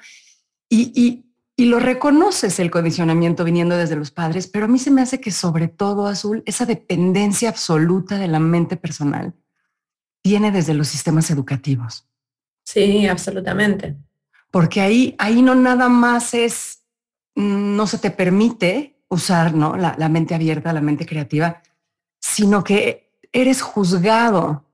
Y, 0.69 0.93
y, 0.95 1.27
y 1.57 1.65
lo 1.65 1.81
reconoces 1.81 2.61
el 2.61 2.71
condicionamiento 2.71 3.43
viniendo 3.43 3.77
desde 3.77 3.97
los 3.97 4.13
padres, 4.13 4.47
pero 4.47 4.67
a 4.67 4.69
mí 4.69 4.79
se 4.79 4.93
me 4.93 5.03
hace 5.03 5.21
que 5.21 5.33
sobre 5.33 5.67
todo, 5.67 6.07
Azul, 6.07 6.45
esa 6.47 6.67
dependencia 6.67 7.49
absoluta 7.49 8.17
de 8.17 8.29
la 8.29 8.39
mente 8.39 8.77
personal 8.77 9.35
viene 10.23 10.51
desde 10.51 10.75
los 10.75 10.89
sistemas 10.89 11.31
educativos. 11.31 12.09
Sí, 12.65 13.07
absolutamente. 13.07 13.97
Porque 14.51 14.81
ahí, 14.81 15.15
ahí 15.19 15.43
no 15.43 15.55
nada 15.55 15.89
más 15.89 16.35
es, 16.35 16.85
no 17.35 17.87
se 17.87 17.99
te 17.99 18.11
permite 18.11 19.01
usar 19.09 19.55
¿no? 19.55 19.77
la, 19.77 19.95
la 19.99 20.09
mente 20.09 20.35
abierta, 20.35 20.73
la 20.73 20.81
mente 20.81 21.07
creativa, 21.07 21.63
sino 22.21 22.65
que 22.65 23.13
eres 23.33 23.63
juzgado 23.63 24.65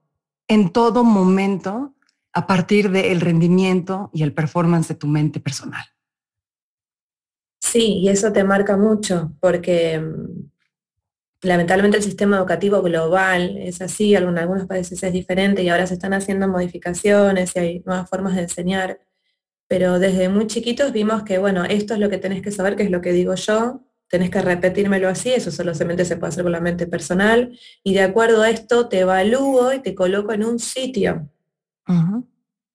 en 0.47 0.71
todo 0.71 1.03
momento 1.03 1.93
a 2.33 2.47
partir 2.47 2.91
del 2.91 3.21
rendimiento 3.21 4.09
y 4.13 4.23
el 4.23 4.33
performance 4.33 4.89
de 4.89 4.95
tu 4.95 5.07
mente 5.07 5.39
personal. 5.39 5.85
Sí, 7.61 7.99
y 7.99 8.09
eso 8.09 8.31
te 8.31 8.43
marca 8.43 8.77
mucho, 8.77 9.33
porque 9.39 9.99
mm, 9.99 10.51
lamentablemente 11.45 11.97
el 11.97 12.03
sistema 12.03 12.37
educativo 12.37 12.81
global 12.81 13.57
es 13.57 13.81
así, 13.81 14.15
en 14.15 14.37
algunos 14.37 14.67
países 14.67 15.01
es 15.01 15.13
diferente 15.13 15.63
y 15.63 15.69
ahora 15.69 15.87
se 15.87 15.93
están 15.93 16.13
haciendo 16.13 16.47
modificaciones 16.47 17.55
y 17.55 17.59
hay 17.59 17.79
nuevas 17.85 18.09
formas 18.09 18.35
de 18.35 18.41
enseñar, 18.41 18.99
pero 19.67 19.99
desde 19.99 20.29
muy 20.29 20.47
chiquitos 20.47 20.91
vimos 20.91 21.23
que, 21.23 21.37
bueno, 21.37 21.63
esto 21.63 21.93
es 21.93 21.99
lo 21.99 22.09
que 22.09 22.17
tenés 22.17 22.41
que 22.41 22.51
saber, 22.51 22.75
que 22.75 22.83
es 22.83 22.91
lo 22.91 23.01
que 23.01 23.11
digo 23.11 23.35
yo, 23.35 23.81
tenés 24.07 24.29
que 24.29 24.41
repetírmelo 24.41 25.09
así, 25.09 25.31
eso 25.31 25.51
solamente 25.51 26.05
se 26.05 26.17
puede 26.17 26.29
hacer 26.29 26.43
con 26.43 26.51
la 26.51 26.59
mente 26.59 26.87
personal, 26.87 27.57
y 27.83 27.93
de 27.93 28.01
acuerdo 28.01 28.43
a 28.43 28.49
esto 28.49 28.87
te 28.87 28.99
evalúo 28.99 29.73
y 29.73 29.79
te 29.79 29.95
coloco 29.95 30.33
en 30.33 30.43
un 30.43 30.59
sitio. 30.59 31.29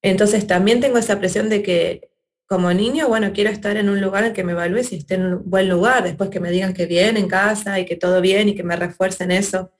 Entonces 0.02 0.46
también 0.46 0.80
tengo 0.80 0.98
esa 0.98 1.18
presión 1.18 1.48
de 1.48 1.62
que 1.62 2.09
como 2.50 2.72
niño, 2.72 3.06
bueno, 3.06 3.30
quiero 3.32 3.48
estar 3.48 3.76
en 3.76 3.88
un 3.88 4.00
lugar 4.00 4.24
en 4.24 4.32
que 4.32 4.42
me 4.42 4.52
evalúe 4.52 4.80
y 4.90 4.96
esté 4.96 5.14
en 5.14 5.34
un 5.34 5.48
buen 5.48 5.68
lugar, 5.68 6.02
después 6.02 6.30
que 6.30 6.40
me 6.40 6.50
digan 6.50 6.74
que 6.74 6.86
bien 6.86 7.16
en 7.16 7.28
casa 7.28 7.78
y 7.78 7.84
que 7.86 7.94
todo 7.94 8.20
bien 8.20 8.48
y 8.48 8.56
que 8.56 8.64
me 8.64 8.74
refuercen 8.74 9.30
eso. 9.30 9.70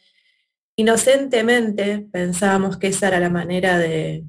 Inocentemente 0.76 2.06
pensábamos 2.12 2.76
que 2.76 2.86
esa 2.86 3.08
era 3.08 3.18
la 3.18 3.28
manera 3.28 3.76
de 3.76 4.24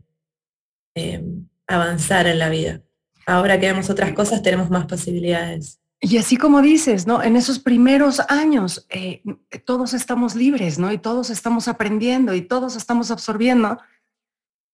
em, 0.96 1.48
avanzar 1.68 2.26
en 2.26 2.40
la 2.40 2.50
vida. 2.50 2.82
Ahora 3.28 3.60
que 3.60 3.68
vemos 3.68 3.92
otras 3.92 4.12
cosas, 4.14 4.42
tenemos 4.42 4.72
más 4.72 4.88
posibilidades. 4.88 5.80
Y 6.00 6.18
así 6.18 6.36
como 6.36 6.64
dices, 6.64 7.06
¿no? 7.06 7.22
En 7.22 7.36
esos 7.36 7.60
primeros 7.60 8.22
años, 8.22 8.88
eh, 8.90 9.22
todos 9.66 9.94
estamos 9.94 10.34
libres, 10.34 10.80
¿no? 10.80 10.92
Y 10.92 10.98
todos 10.98 11.30
estamos 11.30 11.68
aprendiendo 11.68 12.34
y 12.34 12.42
todos 12.42 12.76
estamos 12.76 13.12
absorbiendo 13.12 13.78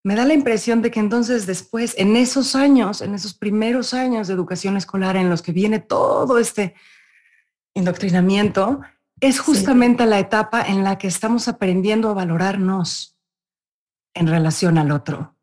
me 0.08 0.16
da 0.16 0.26
la 0.26 0.34
impresión 0.34 0.82
de 0.82 0.90
que 0.90 1.02
entonces 1.02 1.46
después, 1.46 1.94
en 1.98 2.16
esos 2.16 2.56
años, 2.56 3.02
en 3.02 3.14
esos 3.14 3.34
primeros 3.34 3.94
años 3.94 4.30
de 4.30 4.36
educación 4.36 4.78
escolar 4.78 5.18
en 5.18 5.30
los 5.30 5.42
que 5.42 5.52
viene 5.52 5.80
todo 5.80 6.40
este 6.40 6.76
indoctrinamiento, 7.74 8.80
es 9.20 9.42
justamente 9.42 10.06
la 10.06 10.18
etapa 10.18 10.62
en 10.62 10.86
la 10.86 10.98
que 10.98 11.08
estamos 11.08 11.50
aprendiendo 11.50 12.10
a 12.10 12.13
valorarnos 12.13 13.17
en 14.13 14.28
relación 14.28 14.78
al 14.78 14.93
otro. 14.93 15.36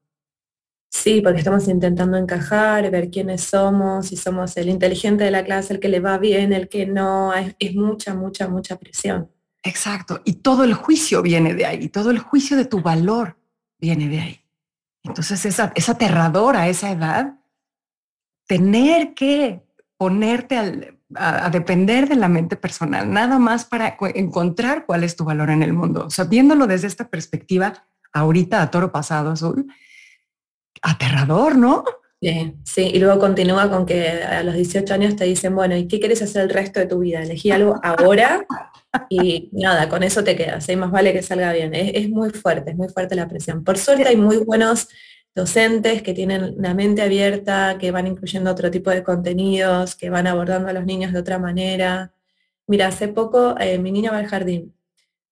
Sí, 0.91 1.21
porque 1.21 1.41
estamos 1.41 1.69
intentando 1.69 2.17
encajar, 2.17 2.91
ver 2.91 3.11
quiénes 3.11 3.43
somos, 3.43 4.07
si 4.07 4.17
somos 4.17 4.57
el 4.57 4.71
inteligente 4.71 5.25
de 5.25 5.31
la 5.31 5.45
clase, 5.45 5.75
el 5.75 5.81
que 5.81 5.91
le 5.91 6.01
va 6.01 6.17
bien, 6.17 6.55
el 6.55 6.71
que 6.71 6.87
no, 6.87 7.35
es, 7.35 7.55
es 7.59 7.75
mucha, 7.75 8.15
mucha, 8.15 8.49
mucha 8.49 8.79
presión. 8.79 9.31
Exacto, 9.63 10.23
y 10.25 10.37
todo 10.37 10.65
el 10.65 10.73
juicio 10.73 11.21
viene 11.21 11.53
de 11.53 11.67
ahí, 11.67 11.91
todo 11.91 12.11
el 12.11 12.19
juicio 12.19 12.57
de 12.57 12.65
tu 12.65 12.81
valor 12.81 13.37
viene 13.79 14.09
de 14.09 14.21
ahí. 14.21 14.44
Entonces 15.05 15.45
es, 15.45 15.61
es 15.75 15.89
aterrador 15.89 16.57
a 16.57 16.69
esa 16.69 16.91
edad 16.91 17.39
tener 18.47 19.15
que 19.15 19.63
ponerte 19.97 20.59
a, 21.17 21.51
depender 21.51 22.09
de 22.09 22.17
la 22.17 22.29
mente 22.29 22.57
personal, 22.57 23.11
nada 23.13 23.39
más 23.39 23.65
para 23.65 23.97
encontrar 24.15 24.85
cuál 24.85 25.05
es 25.05 25.15
tu 25.15 25.25
valor 25.25 25.51
en 25.51 25.63
el 25.63 25.73
mundo. 25.73 26.07
O 26.07 26.11
desde 26.67 26.89
esta 26.89 27.09
perspectiva, 27.09 27.85
ahorita 28.13 28.61
a 28.61 28.71
toro 28.71 28.91
pasado 28.91 29.31
azul, 29.31 29.73
aterrador, 30.83 31.57
¿no? 31.57 31.85
Sí, 32.21 32.55
sí, 32.65 32.91
y 32.95 32.99
luego 32.99 33.21
continúa 33.21 33.71
con 33.71 33.85
que 33.85 34.09
a 34.09 34.43
los 34.43 34.55
18 34.55 34.95
años 34.95 35.17
te 35.17 35.25
dicen, 35.25 35.55
bueno, 35.55 35.77
¿y 35.77 35.87
qué 35.87 35.99
quieres 35.99 36.23
hacer 36.23 36.43
el 36.43 36.51
resto 36.51 36.81
de 36.81 36.87
tu 36.87 37.01
vida? 37.01 37.23
Elegí 37.23 37.51
algo 37.51 37.79
ahora 37.83 38.47
y 39.11 39.51
nada, 39.53 39.89
con 39.89 40.03
eso 40.03 40.25
te 40.25 40.37
quedas, 40.37 40.69
y 40.69 40.77
más 40.77 40.91
vale 40.91 41.13
que 41.13 41.23
salga 41.23 41.53
bien. 41.53 41.75
Es, 41.75 42.09
muy 42.09 42.31
fuerte, 42.31 42.71
es 42.71 42.77
muy 42.77 42.89
fuerte 42.89 43.15
la 43.15 43.29
presión. 43.29 43.65
Por 43.65 43.79
suerte 43.79 44.09
hay 44.09 44.17
muy 44.17 44.39
buenos 44.39 44.89
docentes 45.35 46.03
que 46.03 46.15
tienen 46.15 46.55
la 46.59 46.75
mente 46.75 47.03
abierta, 47.03 47.77
que 47.79 47.91
van 47.91 48.07
incluyendo 48.07 48.51
otro 48.51 48.71
tipo 48.71 48.91
de 48.91 49.03
contenidos, 49.03 49.97
que 49.97 50.11
van 50.11 50.27
abordando 50.27 50.69
a 50.69 50.73
los 50.73 50.87
niños 50.87 51.13
de 51.13 51.19
otra 51.19 51.39
manera. 51.39 52.13
Mira, 52.67 52.87
hace 52.89 53.09
poco 53.09 53.59
eh, 53.59 53.79
mi 53.79 53.93
niño 53.93 54.13
va 54.13 54.19
al 54.19 54.27
jardín. 54.29 54.75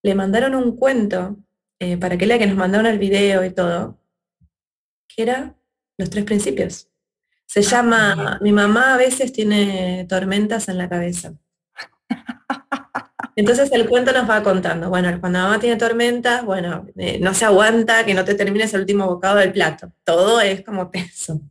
Le 0.03 0.15
mandaron 0.15 0.55
un 0.55 0.75
cuento 0.77 1.37
eh, 1.79 1.97
para 1.97 2.17
que 2.17 2.25
lea, 2.27 2.37
que 2.39 2.47
nos 2.47 2.57
mandaron 2.57 2.87
el 2.87 2.99
video 2.99 3.43
y 3.45 3.51
todo, 3.51 3.99
que 5.07 5.23
era 5.23 5.55
Los 5.97 6.09
tres 6.09 6.25
principios. 6.25 6.89
Se 7.45 7.59
ah, 7.59 7.63
llama, 7.63 8.39
mi 8.41 8.51
mamá 8.51 8.95
a 8.95 8.97
veces 8.97 9.31
tiene 9.31 10.05
tormentas 10.09 10.69
en 10.69 10.77
la 10.77 10.89
cabeza. 10.89 11.33
Entonces 13.35 13.71
el 13.71 13.89
cuento 13.89 14.11
nos 14.11 14.29
va 14.29 14.43
contando, 14.43 14.89
bueno, 14.89 15.09
cuando 15.19 15.39
mamá 15.39 15.59
tiene 15.59 15.75
tormentas, 15.75 16.45
bueno, 16.45 16.85
eh, 16.95 17.19
no 17.19 17.33
se 17.33 17.45
aguanta 17.45 18.05
que 18.05 18.13
no 18.13 18.23
te 18.25 18.35
termines 18.35 18.73
el 18.73 18.81
último 18.81 19.07
bocado 19.07 19.37
del 19.37 19.51
plato. 19.51 19.91
Todo 20.03 20.39
es 20.41 20.63
como 20.63 20.89
tenso. 20.89 21.41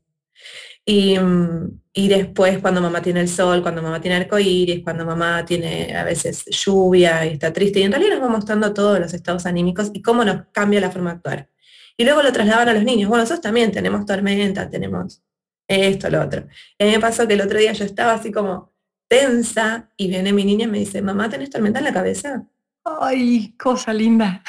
Y, 0.85 1.19
mm, 1.19 1.81
y, 1.93 2.09
después 2.09 2.59
cuando 2.59 2.81
mamá 2.81 3.03
tiene 3.03 3.21
el 3.21 3.29
sol, 3.29 3.63
cuando 3.63 3.83
mamá 3.83 4.01
tiene 4.01 4.17
arcoíris, 4.17 4.83
cuando 4.83 5.05
mamá 5.07 5.45
tiene 5.45 5.97
a 5.97 6.05
veces 6.05 6.45
lluvia 6.47 7.25
y 7.27 7.35
está 7.35 7.53
triste. 7.53 7.81
Y 7.81 7.85
en 7.85 7.93
realidad 7.93 8.17
nos 8.17 8.25
va 8.25 8.33
mostrando 8.33 8.75
todos 8.75 8.99
los 8.99 9.15
estados 9.15 9.47
anímicos 9.47 9.91
y 9.93 10.03
cómo 10.03 10.25
nos 10.25 10.47
cambia 10.53 10.81
la 10.81 10.91
forma 10.91 11.11
de 11.11 11.17
actuar. 11.17 11.52
Y 11.97 12.05
luego 12.05 12.23
lo 12.23 12.33
trasladan 12.33 12.69
a 12.69 12.75
los 12.75 12.85
niños. 12.85 13.09
Bueno, 13.09 13.23
nosotros 13.23 13.43
también 13.43 13.73
tenemos 13.73 14.07
tormenta, 14.07 14.69
tenemos 14.69 15.23
esto, 15.69 16.11
lo 16.11 16.23
otro. 16.23 16.47
Y 16.79 16.85
a 16.85 16.87
mí 16.87 16.93
me 16.93 17.01
pasó 17.01 17.27
que 17.27 17.35
el 17.35 17.41
otro 17.41 17.59
día 17.59 17.73
yo 17.73 17.85
estaba 17.85 18.13
así 18.13 18.33
como, 18.33 18.73
tensa 19.09 19.91
y 19.97 20.09
viene 20.09 20.33
mi 20.33 20.45
niña 20.45 20.65
y 20.65 20.69
me 20.69 20.79
dice, 20.79 21.03
mamá, 21.03 21.29
¿tenés 21.29 21.51
tormenta 21.51 21.81
en 21.81 21.85
la 21.85 21.93
cabeza? 21.93 22.47
Ay, 22.85 23.55
cosa 23.59 23.93
linda. 23.93 24.43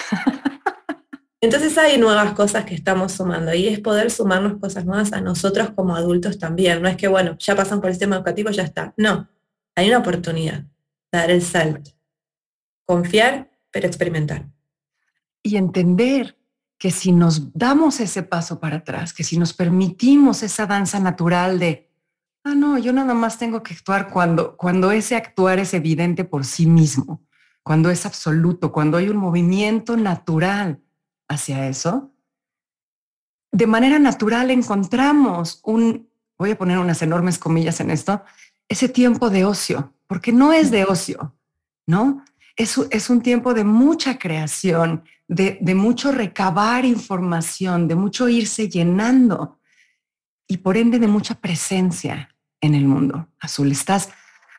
Entonces 1.42 1.78
hay 1.78 1.98
nuevas 1.98 2.32
cosas 2.34 2.64
que 2.64 2.74
estamos 2.74 3.12
sumando 3.12 3.54
y 3.54 3.68
es 3.68 3.82
poder 3.82 4.10
sumarnos 4.10 4.62
cosas 4.62 4.86
nuevas 4.86 5.12
a 5.12 5.20
nosotros 5.20 5.72
como 5.72 5.98
adultos 5.98 6.40
también. 6.40 6.82
No 6.82 6.88
es 6.88 6.96
que, 6.96 7.10
bueno, 7.10 7.38
ya 7.38 7.58
pasan 7.58 7.82
por 7.82 7.90
el 7.90 7.96
sistema 7.96 8.16
educativo, 8.16 8.50
ya 8.52 8.64
está. 8.64 8.94
No, 8.96 9.28
hay 9.76 9.90
una 9.90 9.98
oportunidad, 9.98 10.64
dar 11.12 11.30
el 11.30 11.42
salto, 11.42 11.92
confiar, 12.86 13.52
pero 13.72 13.88
experimentar. 13.88 14.48
Y 15.42 15.58
entender 15.58 16.38
que 16.84 16.92
si 16.92 17.14
nos 17.14 17.54
damos 17.54 18.02
ese 18.02 18.24
paso 18.24 18.60
para 18.60 18.80
atrás, 18.80 19.14
que 19.14 19.24
si 19.24 19.38
nos 19.38 19.54
permitimos 19.54 20.44
esa 20.44 20.66
danza 20.66 21.00
natural 21.00 21.58
de 21.58 21.90
Ah, 22.46 22.56
no, 22.56 22.78
yo 22.78 22.92
nada 22.92 23.14
más 23.14 23.38
tengo 23.38 23.64
que 23.64 23.74
actuar 23.74 24.10
cuando, 24.10 24.58
cuando 24.58 24.92
ese 24.92 25.16
actuar 25.16 25.60
es 25.60 25.74
evidente 25.74 26.26
por 26.26 26.44
sí 26.44 26.66
mismo, 26.66 27.22
cuando 27.64 27.90
es 27.90 28.06
absoluto, 28.06 28.74
cuando 28.74 28.98
hay 28.98 29.08
un 29.08 29.16
movimiento 29.16 29.96
natural 29.96 30.82
hacia 31.30 31.70
eso. 31.70 32.12
De 33.54 33.66
manera 33.66 33.98
natural 33.98 34.52
encontramos 34.52 35.62
un, 35.64 36.10
voy 36.38 36.52
a 36.52 36.58
poner 36.58 36.80
unas 36.80 37.02
enormes 37.02 37.40
comillas 37.40 37.80
en 37.80 37.92
esto, 37.92 38.24
ese 38.68 38.90
tiempo 38.90 39.30
de 39.30 39.46
ocio, 39.46 39.94
porque 40.06 40.34
no 40.34 40.52
es 40.52 40.70
de 40.70 40.84
ocio, 40.84 41.38
¿no? 41.88 42.26
Es, 42.58 42.78
es 42.92 43.10
un 43.10 43.22
tiempo 43.22 43.54
de 43.54 43.64
mucha 43.64 44.20
creación, 44.20 45.06
de, 45.34 45.76
mucho 45.76 46.12
recabar 46.12 46.86
información, 46.86 47.88
de 47.88 47.96
mucho 47.96 48.30
irse 48.30 48.70
llenando 48.70 49.60
y 50.48 50.58
por 50.58 50.78
ende 50.78 51.00
de 51.00 51.08
mucha 51.08 51.36
presencia 51.36 52.36
en 52.62 52.76
el 52.76 52.86
mundo. 52.86 53.30
Azul, 53.40 53.72
estás 53.72 54.10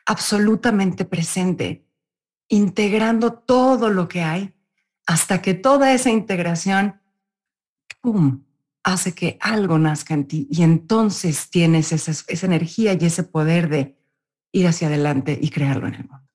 absolutamente 0.05 1.05
presente, 1.05 1.87
integrando 2.49 3.33
todo 3.33 3.89
lo 3.89 4.07
que 4.07 4.21
hay 4.21 4.53
hasta 5.07 5.41
que 5.41 5.53
toda 5.53 5.93
esa 5.93 6.09
integración, 6.09 7.01
¡pum!, 8.01 8.43
hace 8.83 9.15
que 9.15 9.37
algo 9.41 9.79
nazca 9.79 10.13
en 10.13 10.27
ti 10.27 10.47
y 10.51 10.61
entonces 10.61 11.49
tienes 11.49 11.91
esa, 11.91 12.11
esa 12.11 12.45
energía 12.45 12.93
y 12.93 13.05
ese 13.05 13.23
poder 13.23 13.69
de 13.69 13.97
ir 14.51 14.67
hacia 14.67 14.87
adelante 14.87 15.37
y 15.41 15.49
crearlo 15.49 15.87
en 15.87 15.95
el 15.95 16.07
mundo. 16.07 16.29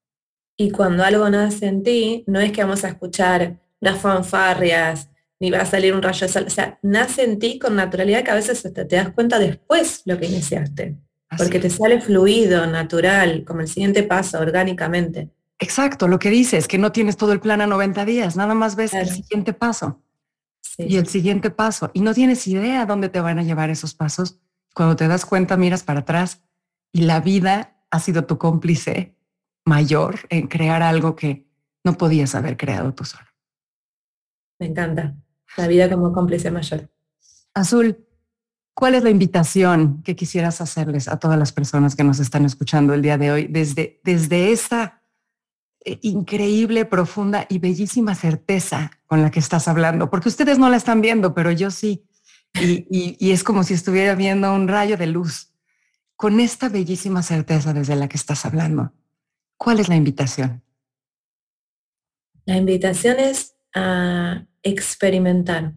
Y 0.56 0.72
cuando 0.72 1.04
algo 1.04 1.30
nace 1.30 1.66
en 1.66 1.82
ti, 1.82 2.24
no 2.26 2.40
es 2.40 2.52
que 2.52 2.62
vamos 2.62 2.84
a 2.84 2.88
escuchar 2.88 3.60
las 3.80 4.00
fanfarrias, 4.00 5.08
ni 5.40 5.50
va 5.50 5.62
a 5.62 5.66
salir 5.66 5.94
un 5.94 6.02
rayo 6.02 6.26
de 6.26 6.32
sol. 6.32 6.44
O 6.46 6.50
sea, 6.50 6.78
nace 6.82 7.24
en 7.24 7.38
ti 7.38 7.58
con 7.58 7.74
naturalidad 7.74 8.22
que 8.22 8.30
a 8.30 8.34
veces 8.34 8.64
hasta 8.64 8.86
te 8.86 8.96
das 8.96 9.10
cuenta 9.10 9.38
después 9.38 10.02
lo 10.04 10.18
que 10.18 10.26
iniciaste. 10.26 10.98
porque 11.38 11.60
te 11.60 11.70
sale 11.70 12.00
fluido, 12.00 12.66
natural, 12.66 13.44
como 13.44 13.60
el 13.60 13.68
siguiente 13.68 14.02
paso, 14.02 14.40
orgánicamente. 14.40 15.30
Exacto, 15.60 16.08
lo 16.08 16.18
que 16.18 16.28
dices, 16.28 16.66
que 16.66 16.76
no 16.76 16.90
tienes 16.90 17.16
todo 17.16 17.32
el 17.32 17.38
plan 17.38 17.60
a 17.60 17.68
90 17.68 18.04
días, 18.04 18.34
nada 18.34 18.54
más 18.54 18.74
ves 18.74 18.94
el 18.94 19.08
siguiente 19.08 19.52
paso. 19.52 20.02
Y 20.78 20.96
el 20.96 21.06
siguiente 21.06 21.50
paso. 21.50 21.90
Y 21.94 22.00
no 22.00 22.14
tienes 22.14 22.46
idea 22.48 22.86
dónde 22.86 23.08
te 23.10 23.20
van 23.20 23.38
a 23.38 23.42
llevar 23.42 23.70
esos 23.70 23.94
pasos. 23.94 24.40
Cuando 24.74 24.96
te 24.96 25.06
das 25.06 25.24
cuenta, 25.24 25.56
miras 25.56 25.82
para 25.82 26.00
atrás 26.00 26.42
y 26.92 27.02
la 27.02 27.20
vida 27.20 27.84
ha 27.90 28.00
sido 28.00 28.24
tu 28.24 28.38
cómplice 28.38 29.14
mayor 29.64 30.20
en 30.30 30.48
crear 30.48 30.82
algo 30.82 31.16
que 31.16 31.46
no 31.84 31.96
podías 31.96 32.34
haber 32.34 32.56
creado 32.56 32.94
tú 32.94 33.04
solo. 33.04 33.29
Me 34.60 34.66
encanta. 34.66 35.16
La 35.56 35.66
vida 35.66 35.90
como 35.90 36.12
cómplice 36.12 36.50
mayor. 36.50 36.88
Azul, 37.54 38.06
¿cuál 38.74 38.94
es 38.94 39.02
la 39.02 39.10
invitación 39.10 40.02
que 40.02 40.14
quisieras 40.14 40.60
hacerles 40.60 41.08
a 41.08 41.18
todas 41.18 41.38
las 41.38 41.52
personas 41.52 41.96
que 41.96 42.04
nos 42.04 42.20
están 42.20 42.44
escuchando 42.44 42.94
el 42.94 43.02
día 43.02 43.18
de 43.18 43.32
hoy 43.32 43.46
desde, 43.48 44.00
desde 44.04 44.52
esa 44.52 45.02
eh, 45.84 45.98
increíble, 46.02 46.84
profunda 46.84 47.46
y 47.48 47.58
bellísima 47.58 48.14
certeza 48.14 48.90
con 49.06 49.22
la 49.22 49.30
que 49.30 49.40
estás 49.40 49.66
hablando? 49.66 50.10
Porque 50.10 50.28
ustedes 50.28 50.58
no 50.58 50.68
la 50.68 50.76
están 50.76 51.00
viendo, 51.00 51.34
pero 51.34 51.50
yo 51.50 51.70
sí. 51.70 52.06
Y, 52.54 53.16
y 53.18 53.30
es 53.32 53.42
como 53.42 53.64
si 53.64 53.74
estuviera 53.74 54.14
viendo 54.14 54.52
un 54.54 54.68
rayo 54.68 54.96
de 54.96 55.06
luz 55.06 55.54
con 56.16 56.38
esta 56.38 56.68
bellísima 56.68 57.22
certeza 57.22 57.72
desde 57.72 57.96
la 57.96 58.08
que 58.08 58.18
estás 58.18 58.44
hablando. 58.44 58.92
¿Cuál 59.56 59.80
es 59.80 59.88
la 59.88 59.96
invitación? 59.96 60.62
La 62.44 62.56
invitación 62.56 63.18
es 63.20 63.56
a 63.74 64.46
experimentar, 64.62 65.74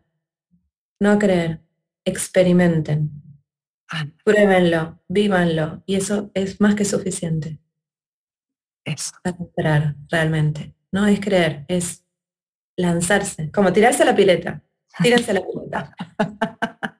no 0.99 1.11
a 1.11 1.19
creer, 1.19 1.61
experimenten. 2.05 3.11
Pruébenlo, 4.23 5.03
vívanlo 5.07 5.83
y 5.85 5.95
eso 5.95 6.31
es 6.33 6.59
más 6.59 6.75
que 6.75 6.85
suficiente. 6.85 7.59
Eso. 8.83 9.11
Para 9.23 9.37
esperar 9.37 9.95
realmente. 10.09 10.75
No 10.91 11.05
es 11.05 11.19
creer, 11.19 11.65
es 11.67 12.03
lanzarse, 12.75 13.51
como 13.51 13.71
tirarse 13.71 14.03
a 14.03 14.05
la 14.05 14.15
pileta. 14.15 14.63
Tírense 15.01 15.31
a 15.31 15.33
la 15.35 15.41
pileta. 15.41 15.95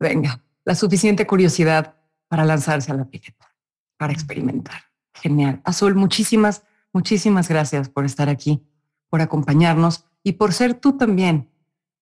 Venga, 0.00 0.44
la 0.64 0.74
suficiente 0.74 1.26
curiosidad 1.26 1.96
para 2.28 2.44
lanzarse 2.44 2.90
a 2.92 2.94
la 2.94 3.04
pileta, 3.04 3.54
para 3.96 4.12
experimentar. 4.12 4.80
Genial. 5.14 5.60
Azul, 5.64 5.94
muchísimas, 5.94 6.64
muchísimas 6.92 7.48
gracias 7.48 7.88
por 7.88 8.04
estar 8.04 8.28
aquí, 8.28 8.66
por 9.08 9.20
acompañarnos 9.20 10.04
y 10.24 10.32
por 10.32 10.52
ser 10.52 10.74
tú 10.74 10.96
también 10.96 11.48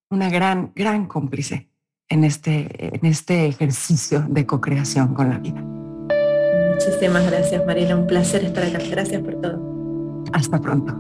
una 0.09 0.31
gran, 0.31 0.73
gran 0.75 1.07
cómplice 1.07 1.69
en 2.09 2.25
este, 2.25 2.97
en 2.97 3.05
este 3.05 3.47
ejercicio 3.47 4.25
de 4.29 4.47
co-creación 4.47 5.15
con 5.15 5.31
la 5.31 5.39
vida. 5.39 5.61
Muchísimas 6.75 7.27
gracias, 7.27 7.65
Marina. 7.67 7.97
Un 7.97 8.07
placer 8.07 8.45
estar 8.45 8.65
acá. 8.65 8.79
Gracias 8.91 9.23
por 9.23 9.41
todo. 9.41 10.25
Hasta 10.33 10.61
pronto. 10.61 10.97